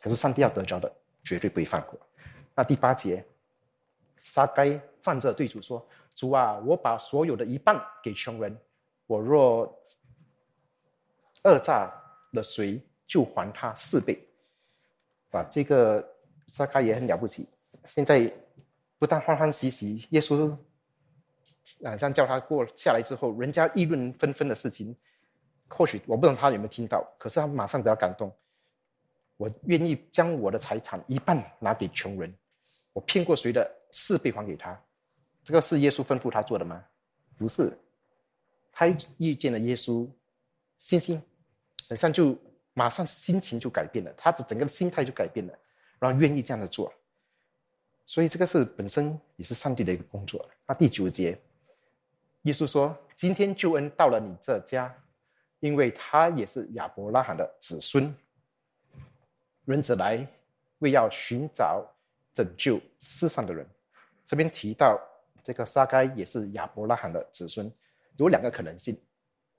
[0.01, 0.93] 可是上帝要得着的
[1.27, 2.01] 绝对不会放过。
[2.55, 3.23] 那第八节，
[4.17, 5.87] 撒该站着对主说
[6.17, 8.57] ：“主啊，我把所有的一半给穷人，
[9.07, 9.67] 我若
[11.43, 11.93] 讹诈
[12.31, 14.19] 了谁？”就还他四倍，
[15.31, 16.05] 啊，这个
[16.49, 17.49] 撒该也很了不起。
[17.85, 18.29] 现在
[18.99, 20.51] 不但欢欢喜喜，耶稣
[21.85, 24.93] 啊，像叫他过下来之后，人家议论纷纷的事情，
[25.69, 28.29] 或许我不知道他有没有听到，可是他马上得到感动。
[29.37, 32.35] 我愿意将我的财产一半拿给穷人，
[32.93, 34.79] 我骗过谁的四倍还给他。
[35.45, 36.85] 这个是耶稣吩咐他做的吗？
[37.37, 37.77] 不是，
[38.73, 38.87] 他
[39.19, 40.09] 遇见了耶稣，
[40.79, 41.23] 信心
[41.89, 42.37] 好像就。
[42.79, 45.59] 马上心情就改变了，他的整个心态就改变了，
[45.99, 46.93] 然后愿意这样的做，
[48.05, 50.47] 所以这个是本身也是上帝的一个工作。
[50.67, 51.41] 那第九节，
[52.43, 54.95] 耶稣说：“今天救恩到了你这家，
[55.61, 58.15] 因为他也是亚伯拉罕的子孙。
[59.67, 60.27] 人子来
[60.79, 61.87] 为要寻找
[62.33, 63.67] 拯救世上的人。”
[64.25, 64.99] 这边提到
[65.43, 67.71] 这个撒该也是亚伯拉罕的子孙，
[68.17, 68.99] 有两个可能性，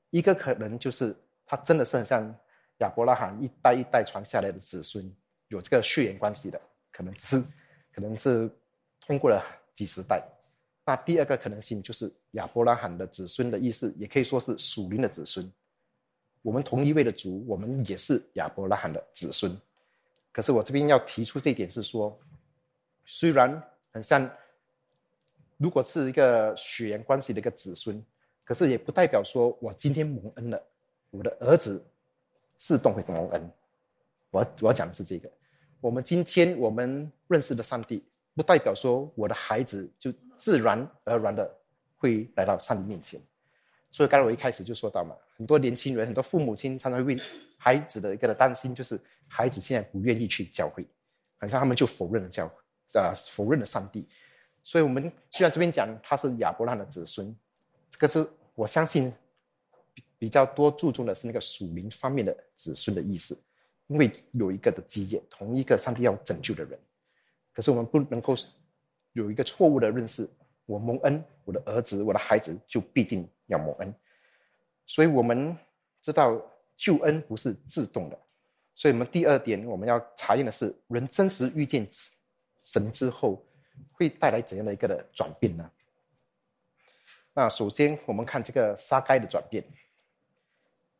[0.10, 1.16] 一个可能就是
[1.46, 2.36] 他真的是很像。
[2.82, 5.04] 亚伯拉罕一代一代传下来的子孙，
[5.48, 7.44] 有这个血缘关系的，可能是，
[7.92, 8.48] 可能是
[9.02, 9.44] 通过了
[9.74, 10.24] 几十代。
[10.86, 15.52] 那第二个可能性就是亚伯拉罕的子孙的意思，也可以说是属灵的子孙。
[16.44, 19.52] 我们同一位的族，我们也是亚伯拉罕的子孙。
[20.38, 22.16] 可是我这边要提出这一点是说，
[23.04, 23.60] 虽然
[23.92, 24.30] 很像，
[25.58, 28.06] 如果是一个血缘关系的一个子孙，
[28.44, 30.64] 可是也不代表说我今天蒙恩了，
[31.10, 31.84] 我的儿子。
[32.60, 33.52] 自动会蒙恩，
[34.32, 35.32] 我我讲的是这个。
[35.80, 38.04] 我们今天我们认识的上帝，
[38.36, 41.52] 不代表说我的孩子就自然而然的
[41.98, 43.20] 会来到上帝面前。
[43.92, 47.18] 所以刚才我一开始就说到嘛，很多年轻人、很多父母亲常常为
[47.58, 50.86] 孩子的一个的担心，就是孩子现在不愿意去教会，
[51.38, 52.46] 好像他们就否认了教，
[52.96, 54.08] 啊，否认了上帝。
[54.64, 57.36] 所以我们虽然这边讲他是亚伯拉罕的子孙，
[57.92, 59.14] 这个是我相信。
[60.20, 63.40] 比较多注重的是那个属灵方面的子孙的意思，
[63.86, 66.80] 因为有一个的基业，同一个上帝要拯救的人。
[67.54, 68.34] 可是我们不能够
[69.14, 70.28] 有一个错误的认识：
[70.66, 73.94] 我蒙恩，我的儿子、我的孩子就必定要蒙恩。
[74.88, 75.56] 所以我们
[76.02, 76.42] 知道
[76.76, 78.18] 救恩不是自动的。
[78.74, 81.88] 所以我们第二点我们要查验的是：人真实遇见
[82.60, 83.46] 神之后，
[83.92, 85.70] 会带来怎样的一个的转变呢？
[87.34, 89.64] 那首先我们看这个沙该的转变。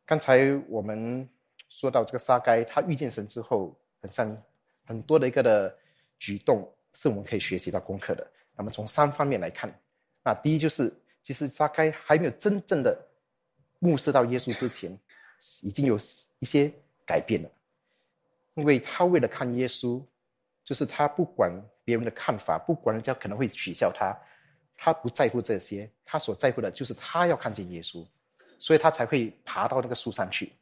[0.04, 1.28] 刚才我们
[1.68, 4.42] 说到这个沙该，他遇见神之后，很像
[4.84, 5.76] 很多的一个的
[6.18, 8.26] 举动，是我们可以学习到功课的。
[8.56, 9.72] 那么从三方面来看，
[10.24, 13.07] 那第一就是，其实沙该还没有真正的
[13.78, 14.98] 目视到耶稣之前，
[15.62, 15.98] 已经有
[16.38, 16.72] 一些
[17.06, 17.50] 改变了，
[18.54, 20.02] 因为他为了看耶稣，
[20.64, 21.52] 就是他不管
[21.84, 24.16] 别人的看法，不管人家可能会取笑他。
[24.80, 28.06] 他不在乎这些，他所在乎的就是他要看见耶稣，
[28.60, 30.52] 所以他才会爬到那个树上去。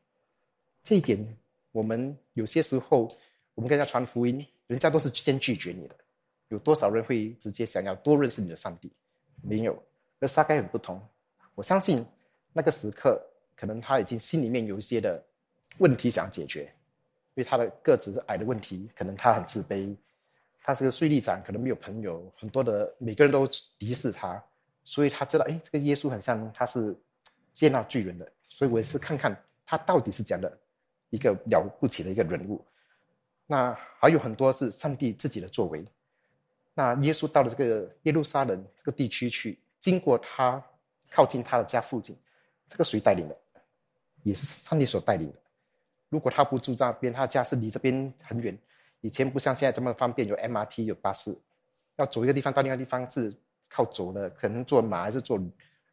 [0.82, 1.36] 这一点，
[1.70, 3.06] 我们有些时候，
[3.54, 5.94] 我们跟人家传福音，人家都是先拒绝你的。
[6.48, 8.90] 有多少人会直接想要多认识你的上帝？
[9.42, 9.82] 没有。
[10.18, 10.98] 那撒该很不同。
[11.54, 12.02] 我相信
[12.56, 13.22] 那个时刻，
[13.54, 15.22] 可能他已经心里面有一些的
[15.76, 16.62] 问题想解决，
[17.34, 19.94] 因为他的个子矮的问题，可能他很自卑。
[20.62, 23.46] 他是个税吏长，可能没有朋友，很多的每个人都
[23.78, 24.42] 敌视他，
[24.84, 26.96] 所以他知道，哎，这个耶稣很像他是
[27.52, 30.58] 接纳巨人的，所以我也是看看他到底是讲的
[31.10, 32.64] 一个了不起的一个人物。
[33.46, 35.84] 那还有很多是上帝自己的作为。
[36.72, 40.60] 那耶稣到了这个耶路撒冷这个地区去，经过他
[41.10, 42.16] 靠近他的家附近，
[42.66, 43.36] 这个谁带领的？
[44.22, 45.38] 也是上帝所带领的。
[46.08, 48.56] 如果他不住那边，他家是离这边很远。
[49.00, 51.36] 以前不像现在这么方便，有 MRT 有巴士，
[51.96, 53.32] 要走一个地方到另外地方是
[53.68, 55.40] 靠走的，可能坐马还是坐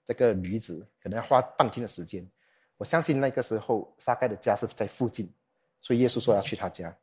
[0.05, 2.28] 这个驴子，可能要花半天的时间。
[2.78, 5.32] 我相信那个时候撒盖的家是在附近，
[5.80, 6.95] 所以耶稣说要去他家。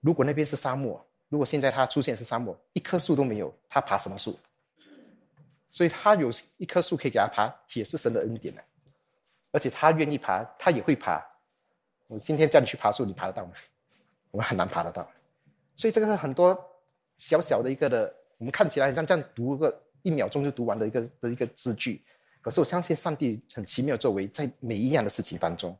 [0.00, 4.38] 如果那边是沙漠，如果现在他出现是沙漠，一棵树都没有，他爬什么树？
[5.70, 8.60] 所以他有一棵树可以给他爬，也是神的恩典呢。
[9.52, 11.24] 而且他愿意爬，他也会爬。
[12.06, 13.52] 我今天叫你去爬树，你爬得到吗？
[14.30, 15.10] 我们很难爬得到，
[15.74, 16.56] 所以这个是很多
[17.18, 22.04] 小小的一个的，我们看起来很像这样读个一秒钟就读完的一个的一个字句，
[22.40, 25.76] 可是我相信上帝很奇妙作为在每一样的事情当中。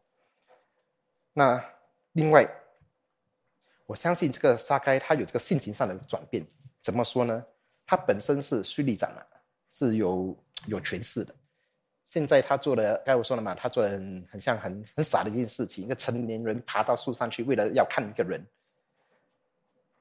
[1.32, 1.64] 那
[2.12, 2.44] 另外，
[3.86, 6.44] 我相信这个撒该他有这个性情上的转变，
[6.80, 7.44] 怎么说呢？
[7.86, 9.22] 他本身是虚力长嘛，
[9.70, 11.34] 是有有权势的，
[12.04, 15.84] 现在他做的，刚才我说了嘛，他做的很很像很很傻的一件事情。
[15.84, 18.44] 一个成年人爬到树上去，为了要看一个人，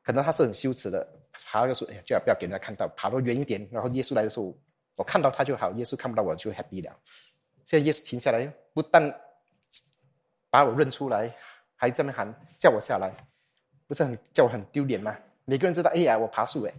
[0.01, 3.69] 可能他是很羞耻的，爬个树，哎呀，最好不要给人家看到，爬得远一点。
[3.71, 4.57] 然后耶稣来的时候，
[4.95, 6.99] 我看到他就好，耶稣看不到我就 happy 了。
[7.63, 9.13] 现在耶稣停下来，不但
[10.49, 11.31] 把我认出来，
[11.75, 13.13] 还这么喊叫我下来，
[13.85, 15.15] 不是很叫我很丢脸吗？
[15.45, 16.73] 每个人知道，哎呀，我爬树哎。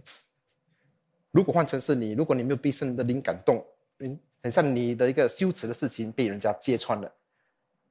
[1.31, 3.65] 如果换成是你，如果你没有被圣的灵感动，
[3.99, 4.19] 嗯。
[4.43, 7.13] 很像你的一个羞耻的事情被人家揭穿了，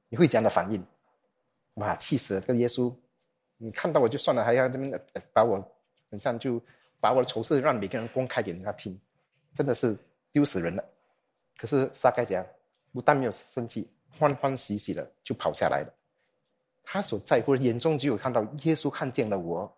[0.09, 0.85] 你会怎样的反应？
[1.75, 2.41] 哇，气死了！
[2.41, 2.93] 这个耶稣，
[3.55, 4.99] 你看到我就算了，还要这么
[5.31, 5.65] 把我，
[6.09, 6.61] 很像就
[6.99, 8.99] 把我的丑事让每个人公开给人家听，
[9.53, 9.97] 真的是
[10.33, 10.83] 丢死人了。
[11.57, 12.45] 可是撒该讲，
[12.91, 13.89] 不但没有生气，
[14.19, 15.93] 欢欢喜喜的就跑下来了。
[16.83, 19.73] 他所在乎的眼中只有看到耶稣看见了我，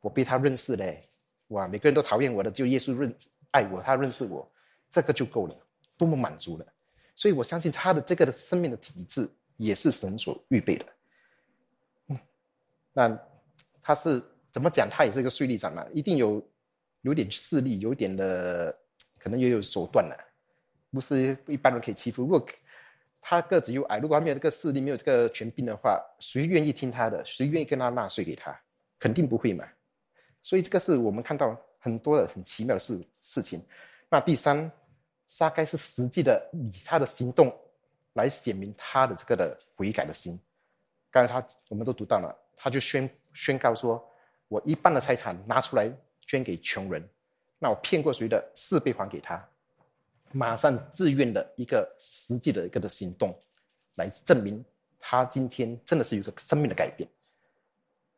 [0.00, 1.08] 我被他认识嘞。
[1.48, 3.14] 哇，每个人都讨厌我的，就耶稣认
[3.50, 4.50] 爱我，他认识我，
[4.90, 5.54] 这个就够了。
[5.96, 6.66] 多么满足了，
[7.16, 10.86] 所以我相信他的这个的生命的体质也是神所预备的。
[12.06, 12.18] 嗯，
[12.92, 13.18] 那
[13.82, 14.22] 他是
[14.52, 14.88] 怎么讲？
[14.88, 16.40] 他也是一个税吏长嘛，一定有
[17.00, 18.72] 有点势力，有点的
[19.18, 20.16] 可能也有手段了，
[20.92, 22.22] 不是一般人可以欺负。
[22.22, 22.46] 如果
[23.20, 27.24] 他个子又矮，如果他没有这个势力，没有这个权柄的话，谁愿意听他的？
[27.24, 28.56] 谁愿意跟他纳税给他？
[29.00, 29.66] 肯定不会嘛。
[30.42, 33.62] 所以这个是我们看到很多的很奇妙的事事情。
[34.10, 34.70] 那第三。
[35.30, 37.54] 撒该是实际的以他的行动
[38.14, 40.40] 来显明他的这个的悔改的心。
[41.10, 44.02] 刚才他我们都读到了，他就宣宣告说
[44.48, 45.92] ：“我一半的财产拿出来
[46.26, 47.06] 捐给穷人，
[47.58, 49.46] 那我骗过谁的四倍还给他。”
[50.32, 53.38] 马上自愿的一个实际的一个的行动，
[53.96, 54.64] 来证明
[54.98, 57.06] 他今天真的是有个生命的改变。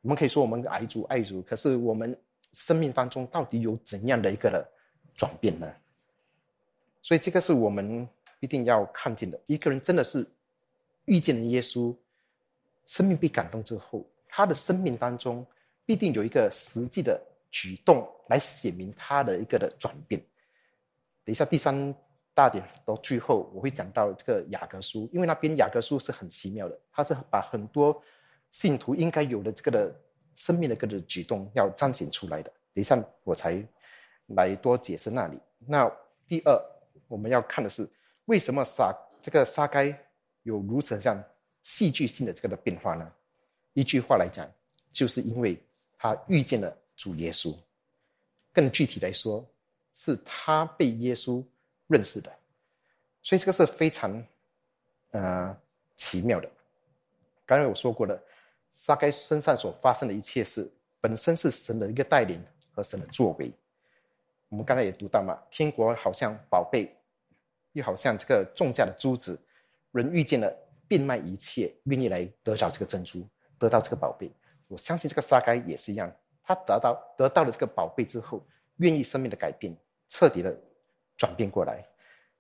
[0.03, 2.19] 我们可以说我们爱主爱主，可是我们
[2.53, 4.67] 生命当中到底有怎样的一个的
[5.15, 5.71] 转变呢？
[7.03, 8.09] 所以这个是我们
[8.41, 9.39] 一定要看见的。
[9.47, 10.27] 一个人真的是
[11.05, 11.95] 遇见了耶稣，
[12.87, 15.47] 生命被感动之后，他的生命当中
[15.85, 17.21] 必定有一个实际的
[17.51, 20.21] 举动来显明他的一个的转变。
[21.25, 21.95] 等一下第三
[22.33, 28.03] 大点到最后，我会讲到这个雅各书，因为那边雅各书是很奇妙的，他是把很多
[28.51, 30.01] 信徒应该有的这个的
[30.35, 32.51] 生命的个的举动要彰显出来的。
[32.75, 33.63] 等一下我才
[34.27, 35.41] 来多解释那里。
[35.59, 35.91] 那
[36.27, 36.61] 第二。
[37.09, 37.91] 我们要看的是，
[38.27, 39.87] 为什么撒这个撒该
[40.45, 41.21] 有如此像
[41.61, 43.13] 戏剧性的这个的变化呢？
[43.73, 44.49] 一句话来讲，
[44.93, 45.61] 就是因为
[45.99, 47.53] 他遇见了主耶稣。
[48.53, 49.45] 更具体来说，
[49.97, 51.45] 是他被耶稣
[51.89, 52.33] 认识的。
[53.23, 54.25] 所以这个是非常
[55.11, 55.61] 呃
[55.97, 56.49] 奇妙的。
[57.45, 58.23] 刚才我说过了，
[58.71, 62.43] 撒该身上所发生的一切事，本身是神的一个带领
[62.73, 63.53] 和神的作为。
[64.49, 66.97] 我们刚才也读到嘛，天国好像宝贝，
[67.73, 69.39] 又好像这个重价的珠子，
[69.93, 70.53] 人遇见了，
[70.89, 73.27] 变卖一切，愿意来得着这个珍珠，
[73.59, 74.31] 得到这个宝贝。
[74.67, 76.13] 我相信这个撒该也是一样，
[76.43, 78.45] 他得到得到了这个宝贝之后，
[78.77, 79.77] 愿意生命的改变，
[80.09, 80.57] 彻底的
[81.17, 81.85] 转变过来。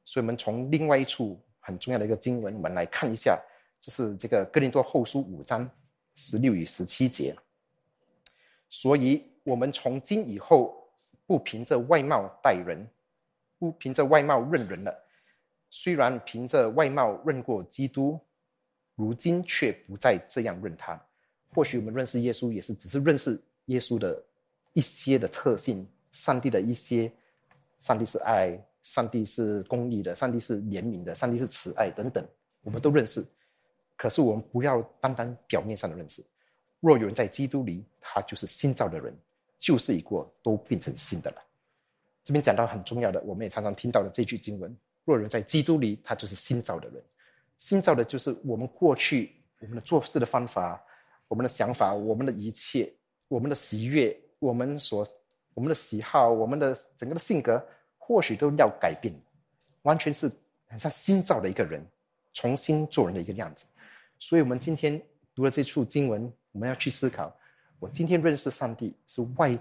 [0.04, 3.40] 所以，我们从另外一处很重要的一个经文，我们来看一下，
[3.80, 5.68] 就是这个哥林多后书五章
[6.20, 7.34] 十六与十七节。
[8.68, 10.76] 所以，我们从今以后。
[11.30, 12.84] 不凭着外貌待人，
[13.56, 14.92] 不凭着外貌认人了。
[15.68, 18.18] 虽然凭着外貌认过基督，
[18.96, 21.00] 如今却不再这样认他。
[21.54, 24.20] 或许我们认识耶稣，也是只是认识耶稣的
[24.72, 27.08] 一些的特性，上帝的一些，
[27.78, 32.26] 上帝是爱，上帝是公义的，上帝是怜悯的，上帝是慈爱等等，
[32.62, 33.24] 我们都认识。
[34.01, 36.24] 可是我们不要单单表面上的认识。
[36.80, 39.14] 若有人在基督里，他就是新造的人。
[39.59, 41.36] 旧事已过，都变成新的了。
[42.24, 44.74] 这边讲到很重要的，我们也常常听到的这句经文：
[45.05, 47.05] 若有人在基督里，他就是新造的人。
[47.59, 50.82] 新造的，就是我们过去我们的做事的方法、
[51.28, 52.90] 我们的想法、我们的一切、
[53.28, 55.07] 我们的喜悦、我们所、
[55.53, 57.62] 我们的喜好、我们的整个的性格，
[57.98, 59.14] 或许都要改变，
[59.82, 60.32] 完全是
[60.68, 61.86] 很像新造的一个人，
[62.32, 63.66] 重新做人的一个样子。
[64.20, 65.00] 所以，我们今天
[65.34, 67.34] 读了这处经文，我们要去思考。
[67.78, 69.58] 我今天认识上帝是外，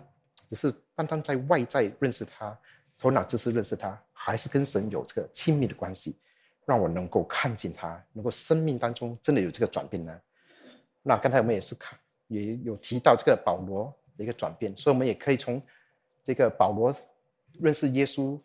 [0.50, 2.56] 只是单单在外在认识他，
[2.98, 6.14] 头脑知识认识他，还是跟神有这个亲密的关系，
[6.66, 10.20] 让我能够看见他，能够生命当中真的有这个转变呢？
[11.02, 11.98] 那刚才我们也是看，
[12.28, 13.86] 也有提到这个保罗
[14.18, 15.62] 的一个转变，所以我们也可以从
[16.22, 16.94] 这个保罗
[17.54, 18.38] 认识耶稣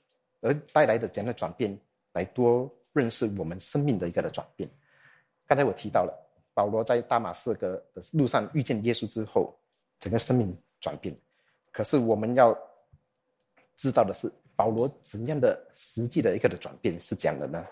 [0.43, 1.77] 而带来的这样的转变，
[2.13, 4.71] 来多认识我们生命的一个的转变。
[5.47, 6.13] 刚才我提到了
[6.53, 9.59] 保罗在大马士革的路上遇见耶稣之后。
[10.01, 11.17] 整个生命转变，
[11.73, 12.55] 可是我们要
[13.75, 17.65] 知道的是，保罗怎样的实际的一个的转变是讲的呢？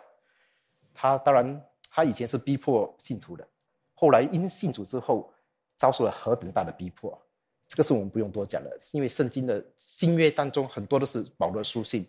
[0.94, 3.46] 他当然，他以前是逼迫信徒的，
[3.92, 5.30] 后来因信主之后，
[5.76, 7.20] 遭受了何等大的逼迫，
[7.68, 12.08] 这个是我们不用多讲的，因为圣经的新约当中很多都是保罗书信，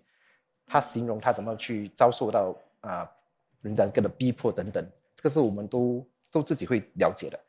[0.65, 3.11] 他形容他怎么去遭受到啊
[3.59, 4.89] 人家个的逼迫等等，
[5.23, 7.39] 这是我们都都自己会了解的。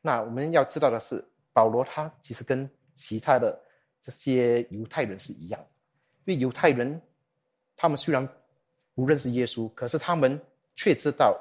[0.00, 1.24] 那我们要知道的是。
[1.52, 3.60] 保罗他其实跟其他的
[4.00, 5.60] 这些犹太人是一样，
[6.24, 6.98] 因为犹太人
[7.76, 8.26] 他们虽然
[8.94, 10.40] 不认识耶稣，可是他们
[10.76, 11.36] 却知道，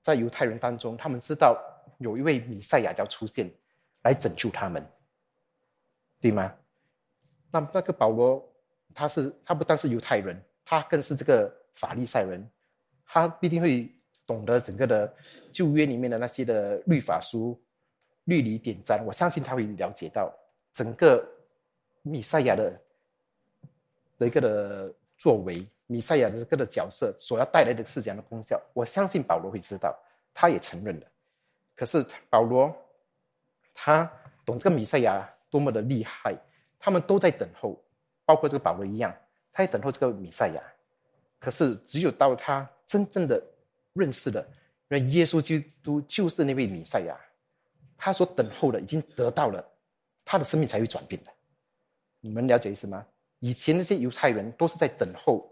[0.00, 1.62] 在犹太人当中，他们知道
[1.98, 3.48] 有一位弥赛亚要出现
[4.02, 4.84] 来拯救他们，
[6.20, 6.54] 对吗？
[7.52, 8.42] 那那个保罗
[8.94, 12.50] 他是他不但是犹太人，他更是这个法利赛人，
[13.04, 13.94] 他必定会
[14.26, 15.14] 懂得整个的
[15.52, 17.58] 旧约里面的那些的律法书。
[18.24, 20.34] 律理典章，我相信他会了解到
[20.72, 21.24] 整个
[22.02, 22.80] 弥赛亚的
[24.18, 28.60] 的一个的作为，弥赛亚的这个的角色所要带来的是怎样的功效。
[28.72, 29.96] 我相信保罗会知道，
[30.34, 31.06] 他也承认了。
[31.76, 32.76] 可是保罗
[33.72, 34.10] 他
[34.44, 36.36] 懂这个弥赛亚多么的厉害，
[36.80, 37.80] 他们都在等候，
[38.24, 39.14] 包括这个保罗一样，
[39.52, 40.60] 他也等候这个弥赛亚。
[41.38, 43.40] 可是只有到他真正的
[43.96, 44.46] 认识了，
[44.88, 47.16] 那耶稣基督就是那位弥赛亚。
[47.96, 49.64] 他所等候的已经得到了，
[50.24, 51.30] 他的生命才会转变的。
[52.20, 53.06] 你们了解意思吗？
[53.38, 55.50] 以前那些犹太人都是在等候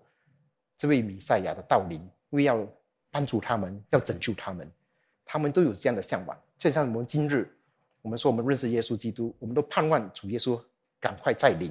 [0.76, 2.66] 这位弥赛亚的到临，因为要
[3.10, 4.70] 帮助他们，要拯救他们，
[5.24, 6.38] 他们都有这样的向往。
[6.58, 7.48] 就像我们今日，
[8.02, 10.60] 我们说我们认识耶稣基督，我们都盼望主耶稣
[11.00, 11.70] 赶快再临，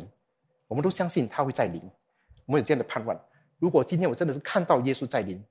[0.67, 1.81] 我们都相信他会再临，
[2.45, 3.19] 我们有这样的盼望。
[3.59, 5.43] 如果今天我真的是看到耶稣再临，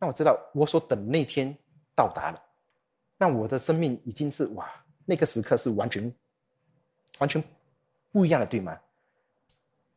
[0.00, 1.56] 那我知道我所等那天
[1.94, 2.42] 到达了。
[3.18, 4.68] 那我的生命已经是哇，
[5.04, 6.12] 那个时刻是完全、
[7.18, 7.42] 完全
[8.10, 8.80] 不一样的，对吗？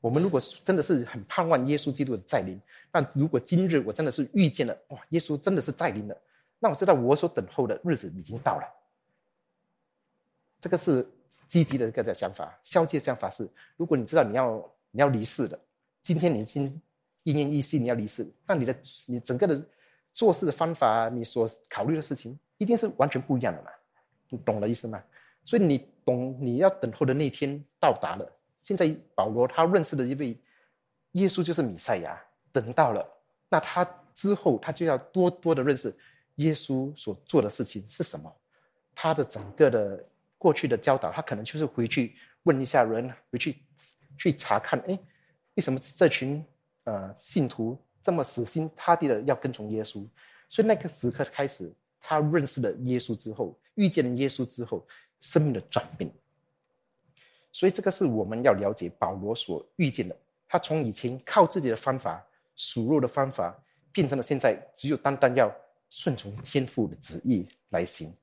[0.01, 2.59] 我们如果真的是很盼望耶稣基督的再临，
[2.91, 6.21] 那如果今日我真的是遇见了哇，耶稣真的是再临了，
[6.59, 8.67] 那我知道我所等候的日子已经到了。
[10.59, 11.09] 这个是
[11.47, 15.57] 积极的一个的想法，消极的想法是，如果你知道你要你要离世的，
[16.01, 16.69] 今天你已经
[17.23, 18.75] 奄奄一息，你要离世，那你的
[19.05, 19.65] 你整个的
[20.13, 22.37] 做事的方法，你所考虑的事情。
[22.59, 23.69] 一定是完全不一样的嘛，
[24.29, 25.03] 你懂了意思吗？
[25.43, 28.39] 所以你懂，你要等候的那天到达了。
[28.57, 30.39] 现在保罗他认识的一位
[31.13, 32.17] 耶稣就是弥赛亚，
[32.53, 33.05] 等到了，
[33.49, 33.83] 那他
[34.13, 35.93] 之后他就要多多的认识
[36.35, 38.33] 耶稣所做的事情是什么，
[38.95, 40.01] 他的整个的
[40.37, 43.57] 过去的教导，他可能就是回去问一下人，回去
[44.17, 44.97] 去查看，哎，
[45.55, 46.45] 为什么这群
[46.85, 50.05] 呃信徒这么死心塌地的要跟从耶稣？
[50.49, 54.85] 所以那个时刻开始，他认识了耶稣之后，遇见了耶稣之后，
[55.21, 56.11] 生命的转变。
[57.51, 60.15] 所以这个是我们要了解保罗所遇见的。
[60.47, 62.23] 他从以前靠自己的方法、
[62.55, 63.57] 数落的方法，
[63.91, 65.51] 变成了现在只有单单要
[65.89, 68.13] 顺从天父的旨意来行。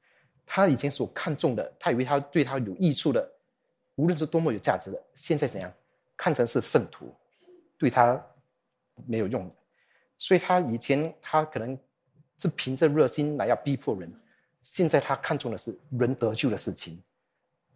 [0.45, 3.33] 他以前所看重的，他以为他对他有益处的，
[3.95, 5.73] 无论是多么有价值的，现在怎样
[6.17, 7.13] 看成是粪土，
[7.79, 8.21] 对他
[9.07, 9.55] 没有用的。
[10.21, 11.77] 所以他以前他可能
[12.39, 14.09] 是凭着热心来要逼迫人，
[14.63, 17.03] 现在他看重的是人得救的事情，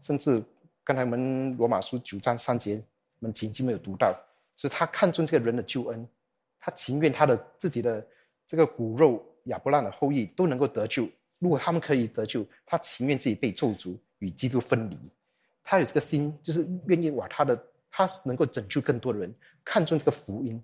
[0.01, 0.40] 甚至。
[0.86, 2.74] 刚才我们罗马书九章三节，
[3.18, 4.14] 我们曾经没有读到，
[4.55, 6.07] 是他看重这个人的救恩，
[6.61, 8.07] 他情愿他的自己的
[8.47, 11.09] 这个骨肉亚伯拉的后裔都能够得救。
[11.38, 14.99] 如果他们可以得救，他情愿自己被咒诅与基督分离。
[15.62, 19.34] 他有这个心，就是愿意把他的他能够拯救更多的人，
[19.64, 20.62] 看重这个福音。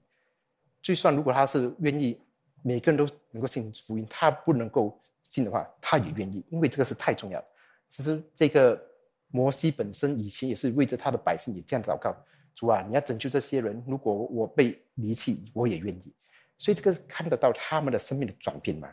[0.83, 2.21] 就算如果他是愿意
[2.63, 7.45] 每个人都能够信福音，他不能够信的话，他也愿意，因为这个是太重要。
[7.89, 8.87] 其实这个。
[9.33, 12.13] 摩西本身以前也是为着他的百姓也这样祷告：
[12.53, 13.81] 主啊，你要拯救这些人。
[13.87, 16.13] 如果我被离弃，我也愿意。
[16.59, 18.93] 所以这个看得到他们的生命的转变嘛。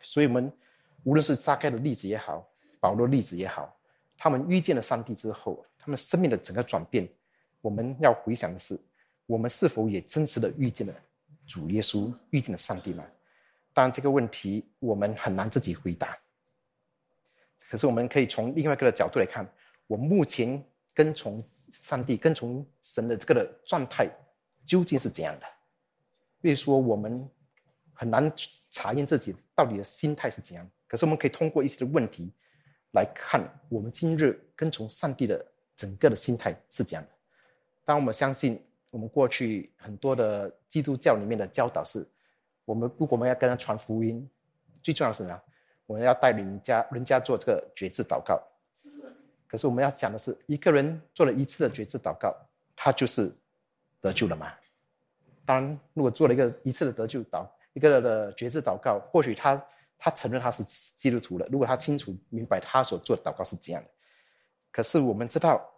[0.00, 0.50] 所以我们
[1.02, 2.48] 无论是撒开的例子也好，
[2.80, 3.76] 保罗例子也好，
[4.16, 7.06] 他们遇见了上帝之后，他们生命的整个转变，
[7.60, 8.80] 我们要回想的是：
[9.26, 10.94] 我们是否也真实的遇见了
[11.46, 13.04] 主耶稣，遇见了上帝呢？
[13.72, 16.16] 当然，这个问题我们很难自己回答。
[17.68, 19.44] 可是我们可以从另外一个角度来看，
[19.86, 20.62] 我目前
[20.92, 24.08] 跟从上帝、跟从神的这个的状态
[24.64, 25.46] 究竟是怎样的？
[26.40, 27.28] 比如说，我们
[27.92, 28.32] 很难
[28.70, 30.70] 查验自己到底的心态是怎样。
[30.86, 32.30] 可是我们可以通过一些的问题
[32.92, 35.44] 来看，我们今日跟从上帝的
[35.74, 37.08] 整个的心态是怎样的。
[37.84, 38.62] 当我们相信
[38.94, 42.06] 我们过去很多的基督教里面的教导是，
[42.64, 44.30] 我们如果我们要跟他传福音，
[44.84, 45.42] 最重要的是什么？
[45.86, 48.40] 我们要带领家人家做这个觉知祷告，
[49.48, 52.32] 可是我们要讲的是，一个人做了一次的觉知祷告，
[52.76, 53.34] 他就是
[54.00, 54.54] 得救了吗？
[55.44, 59.60] 当然，如果做了一个一次的得救祷，一个的觉知祷告，或许他
[59.98, 61.48] 他承认他是基督徒了。
[61.50, 63.90] 如果他清楚明白他所做的祷告是怎样的，
[64.70, 65.68] 可是我们知道，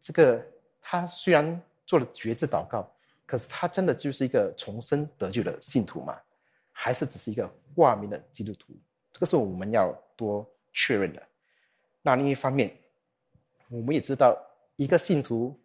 [0.00, 0.40] 这个
[0.80, 1.60] 他虽然
[1.90, 2.88] 做了绝志祷告，
[3.26, 6.16] 可是他真的就是一个重生得救的信徒吗？
[6.70, 8.78] 还是只是一个挂名的基督徒？
[9.10, 11.20] 这个是我们要多确认的。
[12.00, 12.72] 那另一方面，
[13.68, 14.40] 我们也知道，
[14.76, 15.60] 一个信徒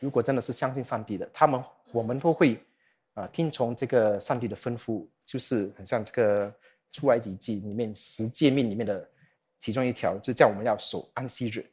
[0.00, 2.62] 如果真的是相信上帝的，他们我们都会
[3.14, 6.54] 啊听从这个上帝的吩咐，就是很像这个
[6.92, 9.08] 出埃及记里面十诫命里面的
[9.60, 11.64] 其中一条，就叫我们要守安息日。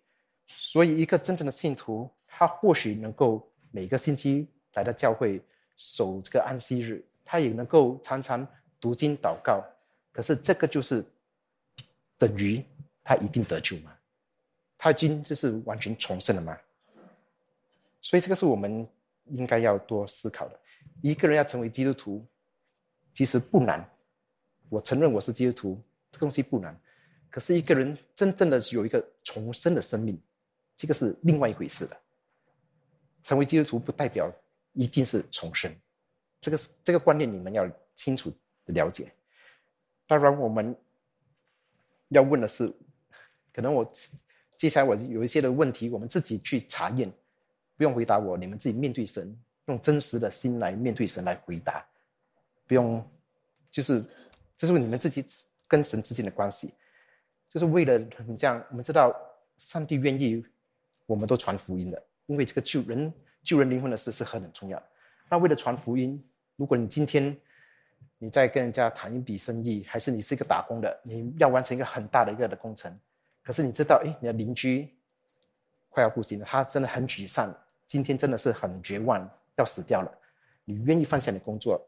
[0.55, 5.41] 所以，一个真正的信徒，他或许能够每个星期来到教会
[5.77, 8.47] 守这个安息日，他也能够常常
[8.79, 9.63] 读经祷告。
[10.11, 11.03] 可是这个就是
[12.17, 12.63] 等于
[13.03, 13.91] 他一定得救吗？
[14.77, 16.57] 他已经就是完全重生了吗？
[18.01, 18.87] 所以这个是我们
[19.25, 20.59] 应该要多思考的。
[21.01, 22.25] 一个人要成为基督徒，
[23.13, 23.87] 其实不难。
[24.69, 26.77] 我承认我是基督徒，这东西不难。
[27.29, 30.19] 可是一个人真正的有一个重生的生命，
[30.75, 31.97] 这个是另外一回事的。
[33.23, 34.31] 成为基督徒不代表
[34.73, 35.73] 一定是重生，
[36.39, 38.31] 这个这个观念你们要清楚
[38.65, 39.11] 的了解。
[40.07, 40.75] 当然，我们
[42.09, 42.67] 要问的是，
[43.53, 43.89] 可能我
[44.57, 47.11] 接下来我有一些的问题，我们自己去查验，
[47.75, 51.85] 不用回答我，你们自己面对神，用真实的心来面对神来回答，
[52.67, 53.05] 不用，
[53.69, 54.03] 就是
[54.57, 55.25] 这是你们自己
[55.67, 56.73] 跟神之间的关系，
[57.49, 59.15] 就是为了你这样，我们知道
[59.57, 60.45] 上帝愿意
[61.05, 63.13] 我们都传福音的，因为这个救人
[63.43, 64.81] 救人灵魂的事是很重要。
[65.29, 66.23] 那为了传福音，
[66.55, 67.37] 如果你今天。
[68.23, 72.95] 你在跟人家谈一笔生意，还是你是一个打工的，你要完成一个很大的一个的工程，
[73.43, 74.95] 可是你知道，哎，你的邻居
[75.89, 77.51] 快要不行了，他真的很沮丧，
[77.87, 79.27] 今天真的是很绝望，
[79.57, 80.11] 要死掉了。
[80.65, 81.83] 你愿意放下你的工作，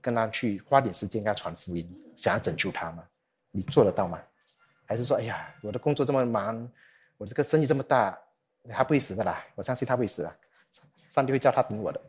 [0.00, 3.04] 跟他去花点时间跟他传福音，想要拯救他吗？
[3.52, 4.20] 你做得到吗？
[4.86, 6.68] 还是说，哎呀，我的工作这么忙，
[7.16, 8.18] 我这个生意这么大，
[8.68, 10.36] 他不会死的啦，我相信他会死啊，
[11.08, 12.00] 上帝会叫他等我的。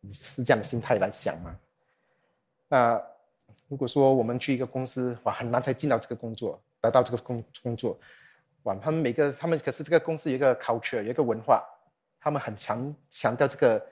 [0.00, 1.56] 你是这样的心态来想吗？
[2.68, 3.00] 那
[3.68, 7.98] 如果说我们去一个公司，哇，很难才进到这个工作，得到这个工工作，
[8.64, 11.64] 哇，他们每个他们可是这个公司有一个 culture，有一个文化，
[12.20, 13.86] 他们很强强调这个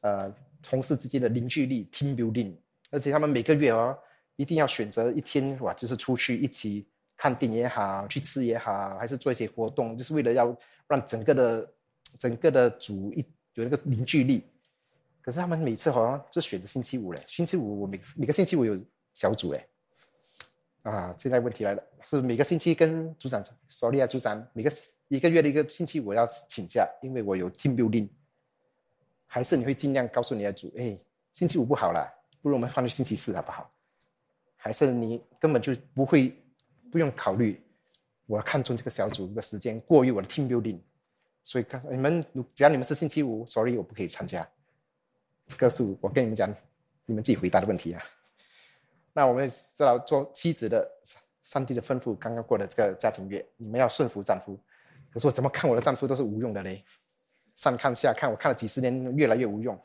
[0.00, 2.56] 呃同事之间的凝聚力 team building，
[2.90, 3.96] 而且他们每个月哦
[4.36, 10.56] 一定要选择一天哇，就是出去一起看电影也好，去吃也好，还是做一些活动，就是为了要
[10.90, 11.72] 让整个的
[12.18, 13.24] 整个的组一
[13.54, 14.44] 有那个凝聚力。
[15.22, 18.76] 可是他们每次好像就选择星期五嘞，星期五我每每个星期五有
[19.14, 19.68] 小组哎，
[20.82, 24.72] 啊，现在问题来了，是每个星期跟组长，sorry 啊，组长，每个
[25.06, 28.08] 一个月的一个星期我要请假，因为我有 team building。
[29.26, 30.98] 还是你会尽量告诉你的组，哎，
[31.32, 32.10] 星期五不好了，
[32.42, 33.70] 不如我们放去星期四好不好？
[34.56, 36.36] 还是你根本就不会
[36.90, 37.62] 不用考虑，
[38.30, 40.78] 我看中这个小组的时间过于我的 team building，
[41.42, 42.24] 所以看你们，
[42.54, 44.48] 只要你们是星期五，sorry 我不可以参加。
[45.48, 46.48] 这个是我跟你们讲，
[47.06, 48.00] 你们自己回答的问题啊。
[49.12, 50.88] 那我们知道做妻子的，
[51.42, 54.56] 上帝的吩咐刚刚过的这个家庭月，你们要顺服丈夫。
[55.12, 56.84] 可是我怎么看我的丈夫都是无用的嘞？
[57.56, 59.76] 上看下看，我看了几十年，越来越无用，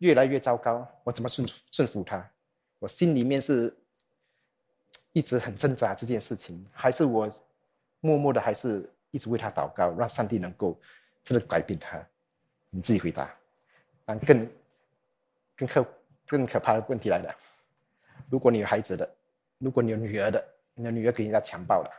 [0.00, 0.86] 越来越糟糕。
[1.02, 2.30] 我怎么顺顺服他？
[2.78, 3.74] 我心里面是
[5.12, 7.26] 一直很挣扎这件事情，还是我
[8.00, 10.78] 默默的，还是一直为他祷告，让上帝能够
[11.22, 12.04] 真的改变他？
[12.70, 13.32] 你自己回答。
[14.04, 14.50] 但更
[15.56, 15.86] 更可
[16.26, 17.34] 更可怕的问题来了：
[18.28, 19.08] 如果你有孩子的，
[19.58, 20.44] 如果你有女儿的，
[20.74, 21.90] 你的女儿给人家强暴了，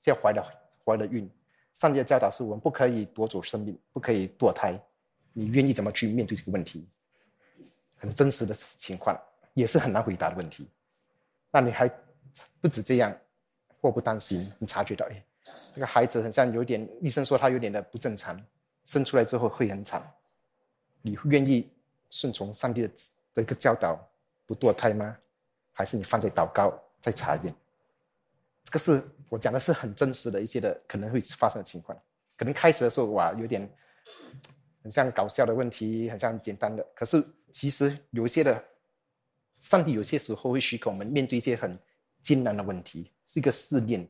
[0.00, 0.42] 现在怀了
[0.84, 1.30] 怀了孕。
[1.72, 4.78] 上帝的教导是我们不可以夺走生命，不可以堕胎。
[5.32, 6.86] 你愿意怎么去面对这个问题？
[7.96, 9.18] 很真实的情况，
[9.54, 10.68] 也是很难回答的问题。
[11.50, 11.88] 那你还
[12.60, 13.16] 不止这样，
[13.80, 15.24] 祸不单行，你察觉到，哎，
[15.74, 18.40] 这个孩子好像有点，医生说他有点的不正常，
[18.84, 20.02] 生出来之后会很惨。
[21.02, 21.70] 你愿意
[22.10, 22.90] 顺从上帝的
[23.34, 23.98] 的一个教导，
[24.46, 25.16] 不堕胎吗？
[25.72, 27.54] 还是你放在祷告再查一遍？
[28.64, 31.98] 这个是我讲的是很真实的一些的可能会发生的情况，
[32.36, 33.66] 可能开始的时候哇有点
[34.82, 38.62] 很像搞笑的问题，很像简单的，可是其实有一些的，
[39.58, 41.78] 上帝有些时候会许可我们面对一些很
[42.22, 44.06] 艰难的问题，是一个试炼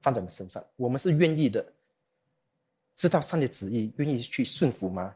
[0.00, 1.64] 放在我们身上，我们是愿意的，
[2.96, 5.14] 知道上帝旨意，愿意去顺服吗？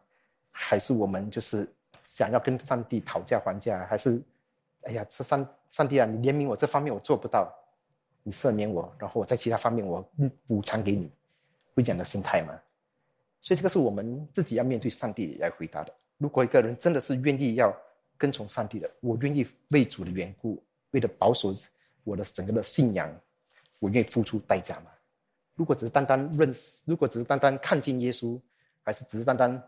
[0.51, 1.69] 还是我们就是
[2.03, 3.87] 想要跟上帝讨价还价？
[3.87, 4.23] 还是
[4.83, 7.53] 哎呀，这上上帝啊，你怜悯我这方面我做不到。
[8.27, 10.03] 你赦免我，然后我在其他方面我
[10.47, 11.13] 补偿给你，
[11.75, 12.59] 会这样的心态吗？
[13.43, 15.93] 所以这个是我们自己要面对上帝来回答的。
[16.17, 17.71] 如果一个人真的是愿意要
[18.17, 21.53] 跟从上帝的，我愿意为主的缘故，为了保守
[22.05, 23.13] 我的整个的信仰，
[23.81, 24.91] 我愿意付出代价吗？
[25.55, 28.41] 如果只是单单认识，如果只是单单看见耶稣，
[28.83, 29.63] 还是只是单单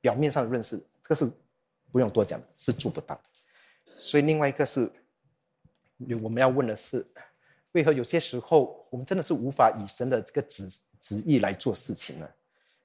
[0.00, 1.30] 表面上的认识，这个是
[1.90, 3.20] 不用多讲的，是做不到。
[3.98, 4.90] 所以另外一个是，
[6.22, 7.06] 我们要问的是。
[7.72, 10.68] 为何有些时候我们真的是无法以神的这个旨
[11.00, 12.26] 旨意来做事情呢？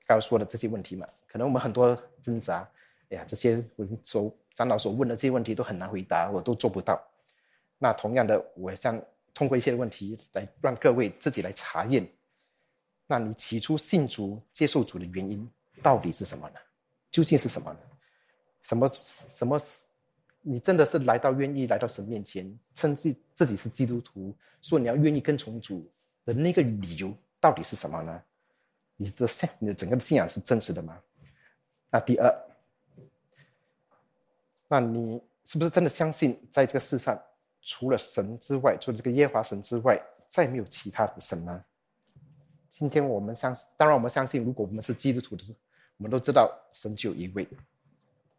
[0.06, 2.70] 刚刚说的这些问题嘛，可能我们很多挣扎，
[3.10, 7.02] 哎呀，这些我们所长老所问的这些问题都很难回答，我都做不到。
[7.84, 8.98] 那同样的，我想
[9.34, 12.08] 通过一些问题来让各位自己来查验，
[13.06, 15.46] 那你起初信主、接受主的原因
[15.82, 16.56] 到底是什么呢？
[17.12, 17.80] 究竟是什么呢？
[18.62, 18.90] 什么
[19.28, 19.60] 什么？
[20.40, 25.86] 你真的是来到愿意来到神面前，称自自己是基督徒，说你要愿意跟从主
[26.24, 28.24] 的那个理由到底是什么呢？
[28.96, 30.98] 你的信，你的整个的信仰是真实的吗？
[31.90, 32.34] 那第二，
[34.70, 37.22] 那你是不是真的相信，在这个世上
[37.64, 40.00] 除了神之外，除了这个耶华神之外，
[40.30, 41.64] 再没有其他的神呢？
[42.70, 45.44] 今天我们相，当然我们相信，如果我们是基督徒的，
[45.98, 47.48] 我们都知道神只有一位。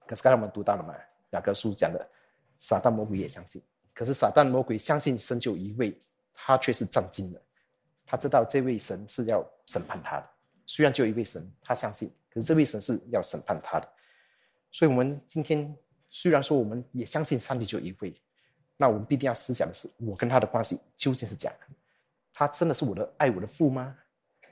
[0.06, 0.94] 可是刚才我们读到了嘛？
[1.30, 2.08] 雅各书讲的，
[2.58, 3.62] 撒旦魔鬼也相信，
[3.94, 5.96] 可是撒旦魔鬼相信神就一位，
[6.34, 7.40] 他却是震惊的。
[8.04, 10.28] 他知道这位神是要审判他的，
[10.66, 13.88] 虽然只有一位神，他相信，可是这位神是要审判他的。
[14.70, 15.74] 所以，我们今天
[16.10, 18.14] 虽然说我们也相信上帝就一位，
[18.76, 21.58] 那我们必定要思想的是，我跟他的关系究竟是怎样？
[22.32, 23.96] 他真的是我的爱我的父吗？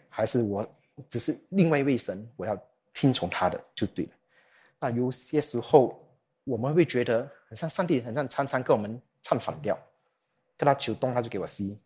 [0.08, 0.66] 还是我
[1.08, 2.28] 只是另外一位神？
[2.36, 2.56] 我要
[2.92, 4.12] 听从他的就对了。
[4.78, 5.98] 那有些时候。
[6.44, 9.78] 我们会觉得很像上帝，很像常常跟我们唱反调，
[10.56, 11.78] 跟他求东他就给我西，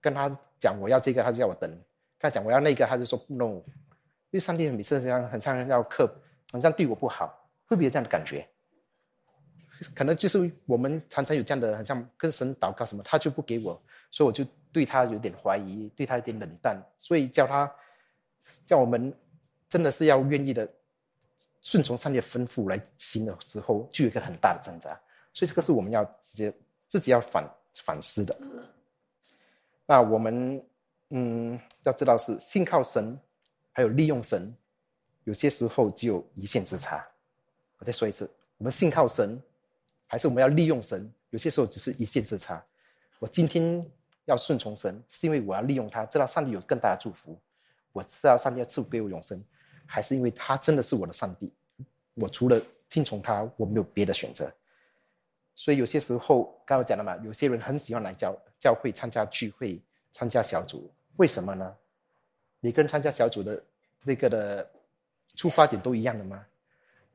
[0.00, 1.80] 跟他讲我要这个他就叫我等，跟
[2.20, 3.64] 他讲我要那个他就说 no，因
[4.30, 6.08] 为上帝每次这样很像要克，
[6.52, 7.26] 很像对我不好，
[7.66, 8.48] 会不会有这样的感觉？
[9.94, 13.80] 可能就是我们常常有这样的，很像跟神祷告什么，他就不给我，
[14.10, 17.70] 所以我就对他有点怀疑，对他有点冷淡，所以叫他
[18.66, 19.12] 叫我们
[19.68, 20.68] 真的是要愿意的。
[21.64, 25.00] 顺从上帝的吩咐来行的时候，就有一个很大的挣扎，
[25.32, 26.52] 所以这个是我们要直接
[26.88, 27.48] 自己要反
[27.84, 28.36] 反思的。
[29.86, 30.60] 那我们
[31.10, 33.16] 嗯要知道是信靠神，
[33.70, 34.52] 还有利用神，
[35.22, 37.06] 有些时候只有一线之差。
[37.78, 38.28] 我再说一次，
[38.58, 39.40] 我们信靠神，
[40.12, 42.62] 还是我们要利用神，有些时候只是一线之差。
[43.18, 43.82] 我今天
[44.26, 47.40] 要顺从神，是因为我要利用他，知道上帝有更大的祝福，
[47.92, 49.42] 我知道上帝要赐给我永生。
[49.86, 51.50] 还是因为他真的是我的上帝，
[52.12, 52.60] 我除了
[52.90, 54.52] 听从他，我没有别的选择。
[55.54, 59.82] 所以有些时候，刚刚讲了嘛，有些人很喜欢来教教会参加聚会、
[60.12, 61.74] 参加小组，为什么呢？
[62.60, 63.64] 每个人参加小组的
[64.02, 64.70] 那个的
[65.36, 66.44] 出发点都一样的吗？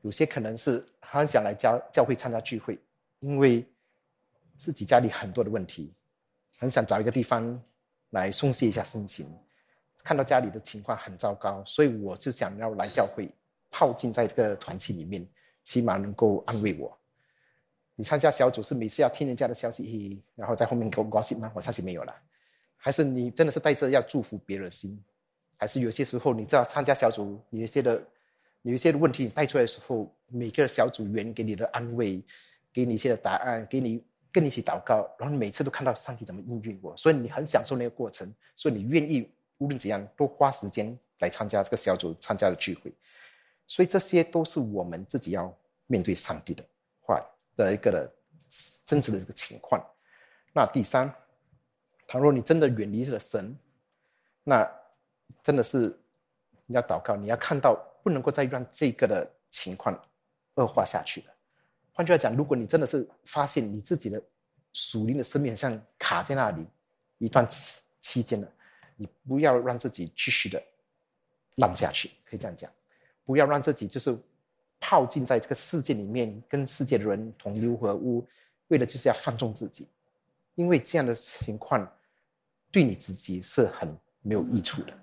[0.00, 2.76] 有些可能是很想来教教会参加聚会，
[3.20, 3.66] 因为
[4.56, 5.92] 自己家里很多的问题，
[6.58, 7.60] 很想找一个地方
[8.10, 9.28] 来松懈一下心情。
[10.04, 13.28] 看到家里的情况很糟糕，所以我就想要来教会，
[13.70, 15.26] 泡浸在这个团体里面，
[15.64, 16.96] 起码能够安慰我。
[17.94, 21.50] 你参加小组是每次要听人家的消息，然后在后面给我 gossip 吗？
[21.54, 22.14] 我相信没有了。
[22.76, 25.02] 还是你真的是带着要祝福别人的心？
[25.56, 28.00] 还是有些时候你知道参加小组，有一些的
[28.62, 32.24] 有一些的问题你带出来的时候，每个小组员给你的安慰，
[32.72, 39.32] 给你一些的答案，给你跟你一起祷告，然后你每次都看到上帝怎么应允我，所以你很享受那个过程，所以你愿意。
[39.60, 42.94] 无论怎样，都花时间来参加这个小组参加的聚会，
[43.66, 45.52] 所以这些都是我们自己要
[45.88, 46.64] 面对上帝的
[47.00, 47.20] 话
[47.56, 48.08] 的一个的
[48.86, 49.84] 真实的这个情况。
[50.52, 51.12] 那第三，
[52.06, 53.52] 倘若你真的远离了神，
[54.44, 54.64] 那
[55.42, 55.88] 真的是
[56.66, 60.00] 你要祷告，你要看到不能够再让这个的情况
[60.54, 61.34] 恶化下去了。
[61.98, 64.22] 换句话讲，如果你真的是发现你自己的
[64.72, 66.64] 属灵的生命像卡在那里
[67.18, 68.48] 一段期期间了。
[68.94, 70.62] 你不要让自己继续的
[71.56, 72.70] 烂下去，可以这样讲，
[73.24, 74.16] 不要让自己就是
[74.78, 78.24] 泡浸在这个世界里面，跟世界的人同流合污，
[78.68, 79.88] 为了就是要放纵自己，
[80.54, 81.84] 因为这样的情况
[82.70, 83.92] 对你自己是很
[84.22, 84.96] 没有益处的。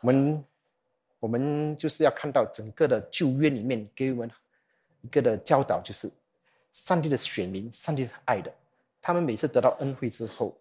[0.00, 0.44] 我们
[1.20, 4.28] 我们就是要看到整个的旧约里面给我们
[5.02, 6.10] 一个的教导，就是
[6.72, 8.52] 上帝的选民，上帝爱的，
[9.00, 10.58] 他们每次得到恩惠之后。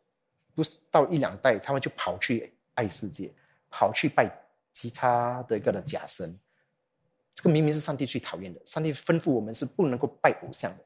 [0.55, 3.31] 不是到一两代，他们就跑去爱世界，
[3.69, 4.27] 跑去拜
[4.73, 6.35] 其他的一个的假神。
[7.35, 8.59] 这个明明是上帝最讨厌的。
[8.65, 10.83] 上帝吩咐我们是不能够拜偶像的，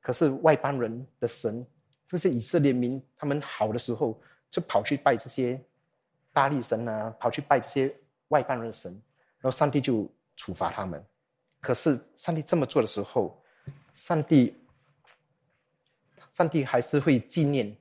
[0.00, 1.64] 可是外邦人的神，
[2.08, 4.20] 这些以色列民，他们好的时候
[4.50, 5.64] 就跑去拜这些
[6.32, 7.96] 大力神啊，跑去拜这些
[8.30, 8.90] 外邦人的神，
[9.38, 11.00] 然后上帝就处罚他们。
[11.64, 13.42] 可是上帝这么做的时候，
[13.94, 14.54] 上帝，
[16.30, 17.74] 上帝还是会纪念。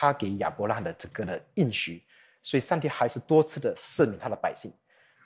[0.00, 2.00] 他给亚伯拉罕的这个的应许，
[2.40, 4.72] 所以上帝还是多次的赦免他的百姓。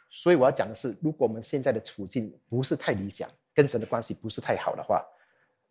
[0.08, 5.04] 所以我要讲的是，如果我们现在的处境不是太理想，跟神的关系不是太好的话，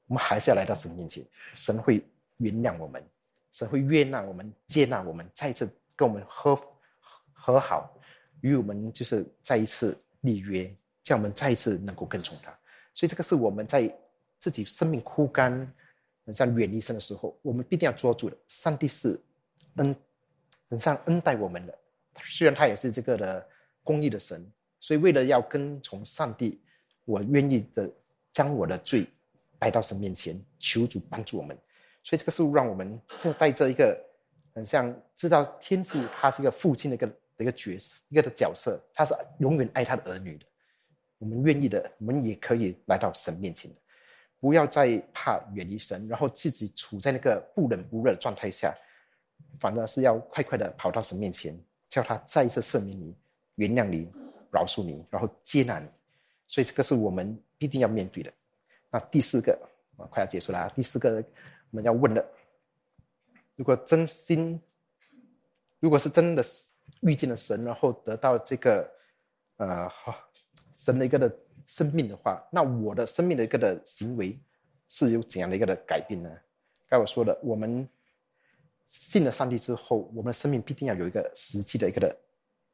[0.06, 1.26] 我们还是要来到神面前，
[1.56, 2.06] 神会
[2.38, 3.04] 原谅我们，
[3.52, 6.56] 神会悦纳我们，接纳我们，再一次跟我们和
[7.34, 7.92] 和好，
[8.42, 10.72] 与我们就是再一次立约，
[11.04, 12.52] 叫我们再一次能够跟从他。
[12.94, 13.94] 所以这个是我们在
[14.40, 15.72] 自己生命枯干。
[16.24, 18.38] 很像远离神的时候，我们必定要捉住的。
[18.48, 19.20] 上帝是
[19.78, 19.94] 恩，
[20.70, 21.76] 很像恩待我们的。
[22.22, 23.46] 虽然他也是这个的
[23.84, 24.50] 公义的神，
[24.80, 26.62] 所以为了要跟从上帝，
[27.06, 27.90] 我愿意的
[28.32, 29.06] 将我的罪
[29.58, 31.58] 带到神面前，求主帮助我们。
[32.04, 34.00] 所以这个是让我们这带着一个
[34.54, 40.46] 很像知道天父他是一个父亲的一个一个角色，一个的角色，他是永远爱他的儿女的。
[41.22, 43.78] 我们愿意的，我们也可以来到神面前的。
[44.40, 48.76] 不要再怕远离神，然后自己处在那个不冷不热的状态下，
[49.60, 51.56] 反而是要快快的跑到神面前，
[51.92, 53.16] 叫他再一次赦免你、
[53.54, 54.12] 原谅你、
[54.52, 55.88] 饶恕你，然后接纳你。
[56.48, 58.34] 所以这个是我们必定要面对的。
[58.90, 59.54] 那第四个
[59.98, 60.68] 啊，快要结束了。
[60.76, 61.24] 第四个
[61.70, 62.26] 我们要问的：
[63.56, 64.60] 如果真心，
[65.80, 66.44] 如果是真的
[67.02, 68.92] 遇见了神，然后得到这个
[69.58, 69.88] 呃
[70.84, 71.32] 神的一个的。
[71.68, 74.38] 生命的话，那我的生命的一个的行为
[74.90, 76.30] 是有怎样的一个的改变呢？
[76.90, 77.88] 刚我说的，我们
[78.88, 82.18] 信了上帝之后，我们的生命必定要有一个实际的一个的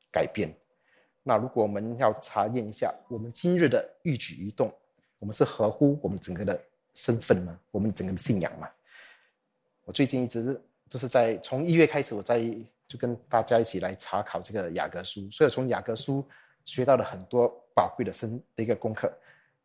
[0.10, 0.52] 改变。
[1.22, 4.74] 那如果我们要查验一下我们今日的一举一动，
[5.20, 6.60] 我们是合乎我们整个的
[6.96, 7.60] 身份吗？
[7.70, 8.68] 我们整个的信仰吗？
[9.84, 12.40] 我最近一直就是在从一月开始，我在
[12.88, 16.28] 就跟大家一起来查考这个雅各书，所以从雅各书
[16.68, 17.52] 学到了很多。
[17.78, 19.08] 宝贵的生的一个功课，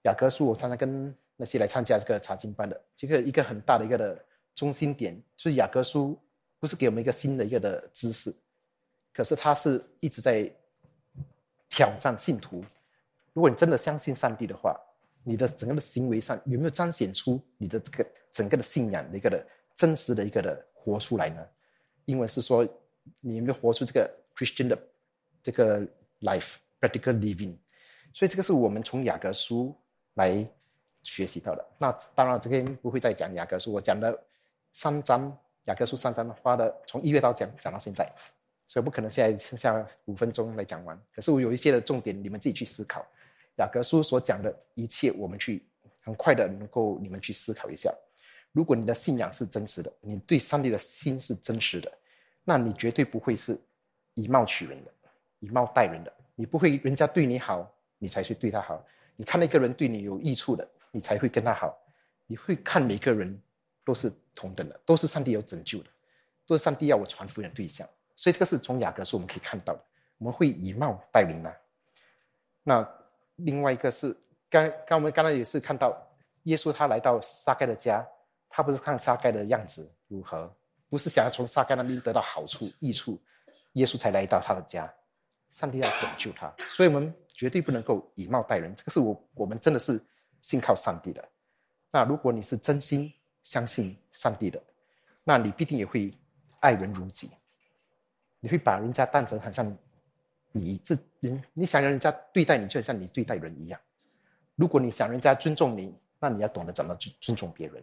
[0.03, 4.23] 雅各书我常常跟那些来参加这个查经班的，这个一个很大的一个的
[4.55, 6.21] 中心点，就是雅各书
[6.61, 8.31] 不是给我们一个新的一个的知识，
[9.15, 10.47] 可是它是一直在
[11.71, 12.63] 挑战信徒。
[13.33, 14.79] 如果你真的相信上帝的话，
[15.25, 19.43] 你的整个的行为上有没有彰显出你的这个整个的信仰的一个的
[19.75, 21.43] 真实的一个的活出来呢？
[22.05, 22.63] 英文是说
[23.21, 24.79] 你有没有活出这个 Christian 的
[25.43, 25.81] 这个
[26.21, 27.57] life practical living。
[28.13, 29.75] 所以这个是我们从雅各书
[30.15, 30.47] 来
[31.05, 31.65] 学习到的。
[31.79, 34.23] 那当然，这边不会再讲雅各书，我讲的
[34.73, 38.07] 三章雅各书三章花的从一月到讲讲到现在，
[38.67, 41.01] 所以不可能现在剩下五分钟来讲完。
[41.15, 43.07] 可是我有一些的重点，你们自己去思考。
[43.57, 45.65] 雅各书所讲的一切，我们去
[46.01, 47.91] 很快的能够你们去思考一下。
[48.51, 51.91] 如果你的信仰是真实的，你对上帝的心是真实的，
[52.45, 53.59] 那你绝对不会是
[54.15, 54.91] 以貌取人的，
[55.41, 56.13] 以貌待人的。
[56.35, 58.85] 你不会人家对你好，你才去对他好。
[59.17, 61.77] 你看那个人对你有益处的，你才会跟他好。
[62.27, 63.41] 你会看每个人
[63.85, 65.91] 都是同等的，都是上帝有拯救的，
[66.47, 67.87] 都是上帝要我传福音的对象。
[68.17, 69.85] 所以这个是从雅各书我们可以看到的。
[70.19, 71.53] 我们会以貌待人呐。
[72.63, 72.89] 那
[73.37, 74.17] 另外一个是，
[74.49, 75.95] 刚刚我们刚才也是看到，
[76.45, 78.07] 耶稣他来到撒盖的家，
[78.49, 80.55] 他不是看撒盖的样子如何，
[80.89, 83.21] 不是想要从撒盖那边得到好处益处，
[83.73, 84.93] 耶稣才来到他的家。
[85.53, 88.75] 上帝要拯救他，所以我们绝对不能够以貌待人。
[88.75, 90.05] 这个是我我们真的是
[90.41, 91.25] 信靠上帝的。
[91.93, 93.13] 那如果你是真心
[93.45, 94.61] 相信上帝的，
[95.23, 96.13] 那你必定也会
[96.59, 97.31] 爱人如己，
[98.41, 99.73] 你会把人家当成很像。
[100.55, 103.81] 你自人，你想让人家对待你，就像你对待人一样。
[104.55, 107.83] 如果你想人家尊重你，那你要懂得怎么尊尊重别人。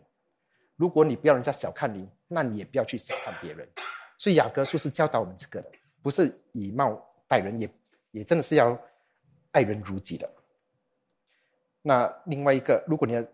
[0.76, 3.68] 如果你不要人家小看你，那你也不要去小看别人。
[4.20, 5.72] 所以雅各书是教导我们这个的，
[6.04, 7.70] 不是以貌待人，也
[8.12, 8.78] 也真的是要
[9.52, 10.30] 爱人如己的。
[11.82, 13.32] 那另外一个，如果你的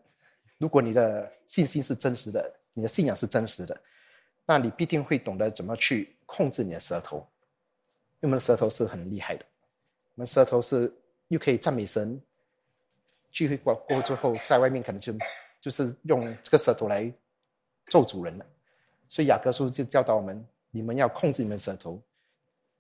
[0.59, 3.81] 如果你的信心是真实的，你的信仰是真实的，
[4.45, 7.25] 那你必定会懂得怎么去控制你的舌头。
[8.21, 9.45] 因为我们的舌头是很厉害的，
[10.15, 10.93] 我们舌头是
[11.29, 12.21] 又可以赞美神，
[13.31, 15.13] 聚会过过之后，在外面可能就
[15.59, 17.11] 就是用这个舌头来
[17.87, 18.45] 咒主人了。
[19.09, 22.01] 所以雅各书就教导我们：你们要控制你们舌头，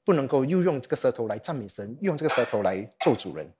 [0.05, 3.51] 不能够又用这个舌头来赞美神，又用这个舌头来咒主人。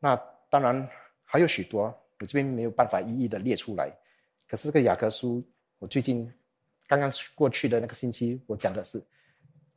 [0.00, 0.16] 那
[0.48, 0.88] 当然
[1.22, 1.84] 还有许多，
[2.18, 3.92] 我这边没有办法一一的列出来。
[4.48, 5.46] 可是这个雅各书，
[5.78, 6.32] 我最近
[6.86, 9.00] 刚刚过去的那个星期，我讲的是。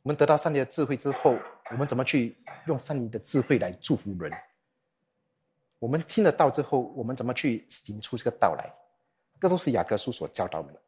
[0.02, 1.38] 我们得到上帝的智慧之后，
[1.70, 2.36] 我们怎么去
[2.66, 4.32] 用上帝的智慧来祝福人？
[5.78, 8.74] 我们听得到之后，我们怎么去行出这个道来？
[9.40, 10.80] 这都是雅各书所教导我们的。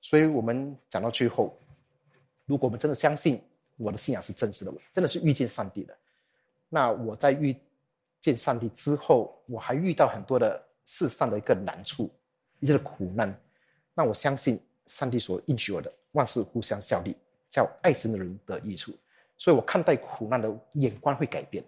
[0.00, 1.58] 所以，我们讲到最后，
[2.46, 3.42] 如果我们真的相信
[3.80, 5.96] 我的信仰是真实的，我真的是遇见上帝的，
[6.68, 7.56] 那我在遇
[8.20, 12.10] 见上帝之后，我还遇到很多的世上的一个难处，
[12.60, 13.34] 一些的苦难，
[13.94, 17.16] 那我相信上帝所应许我的万事互相效力。
[17.52, 18.94] 叫爱神的人得益处，
[19.36, 21.64] 所以我看待苦难的眼光会改变。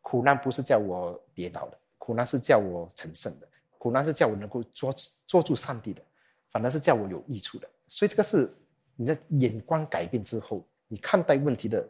[0.00, 3.46] 苦难不是叫我跌倒的，苦难是叫我成圣的，
[3.76, 4.94] 苦难是叫我能够捉
[5.26, 6.00] 捉住上帝的，
[6.48, 7.68] 反而是叫我有益处的。
[7.86, 8.50] 所以这个是
[8.96, 11.88] 你的眼光改变之后，你看待问题的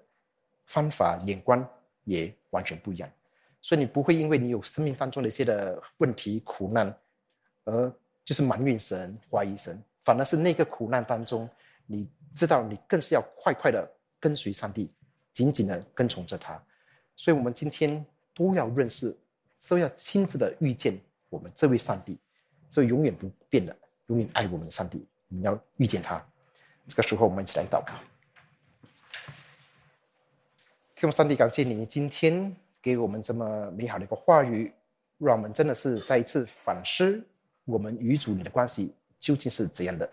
[0.67, 1.67] 方法眼光
[2.05, 3.11] 也完全不一样。
[3.61, 6.97] 所以你不会因为你有生命当中的一些的问题苦难，
[7.65, 7.93] 而
[8.25, 11.49] 就是埋怨神、怀疑神，反而是那个苦难当中
[11.87, 12.09] 你。
[12.33, 14.89] 知道你更是要快快的跟随上帝，
[15.33, 16.63] 紧紧的跟从着他，
[17.17, 19.13] 所以，我们今天都要认识，
[19.69, 20.97] 都要亲自的遇见
[21.29, 22.17] 我们这位上帝，
[22.71, 23.77] 这永远不变的、
[24.07, 25.05] 永远爱我们的上帝。
[25.29, 26.25] 我们要遇见他。
[26.87, 27.95] 这个时候，我们一起来祷告。
[31.01, 34.71] 天父上帝，感谢你今天给我们这么美好的一个话语，
[35.17, 37.25] 让我们真的是再一次反思
[37.65, 40.07] 我们与主你的关系究竟是怎样的。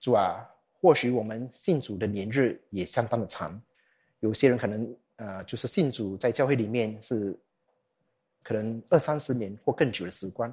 [0.00, 0.42] 主啊。
[0.80, 3.60] 或许我们信主的年日也相当的长，
[4.20, 7.38] 有些人可能呃，就是信主在教会里面是
[8.42, 10.50] 可能二三十年或更久的时光，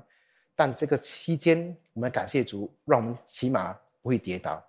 [0.57, 3.71] 但这个期间，我们感谢主，让我们起码
[4.01, 4.61] 不会跌倒。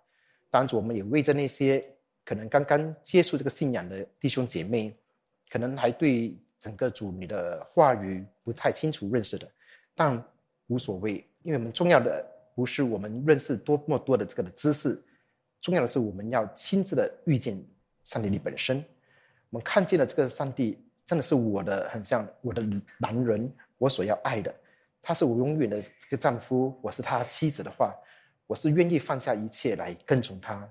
[0.49, 1.85] 当主，我们也为着那些
[2.29, 4.95] 可能刚刚接触这个信仰的弟兄姐妹，
[5.49, 9.51] 可能还对整个主你的话语不太清楚认识的，
[9.95, 10.22] 但
[10.66, 12.22] 无所谓，因为我们重要的
[12.55, 15.03] 不是我们认识多么多的这个的知识。
[15.62, 17.59] 重要的是，我们要亲自的遇见
[18.05, 18.76] 上帝你本身。
[19.49, 22.62] 我们看见了这个上帝，真的是我的很像我的
[22.99, 24.55] 男人，我所要爱的。
[25.01, 27.95] 他是我永远的这个丈夫，我是他妻子的话，
[28.47, 30.70] 我是愿意放下一切来跟从他，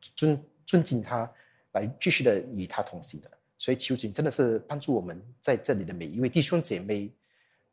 [0.00, 1.32] 尊尊敬他，
[1.72, 3.30] 来继续的与他同行的。
[3.56, 7.10] 所以，求主真的是帮助我们在这里的每一位弟兄姐妹，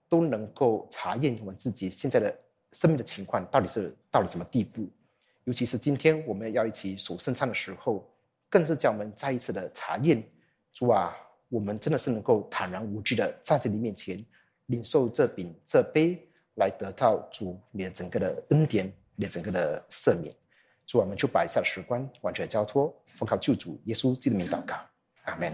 [0.08, 2.34] 都能够查验我们自己现在的
[2.72, 4.88] 生命的情况到底是到了什么地步。
[5.44, 8.10] 尤其是今天我们要一起守圣餐的时候，
[8.50, 10.24] 更是叫我们再一次的查验
[10.72, 11.14] 主啊，
[11.50, 14.18] 我们真的是能够坦然无惧的站在你面前，
[14.68, 16.26] 领受这饼这杯，
[16.56, 20.34] 来得到主你的整个的恩典，你的整个的赦免。
[20.86, 24.76] 主，我们就摆下了石棺完全交托，奉靠救主耶稣基督的名祷告，
[25.24, 25.54] 阿门。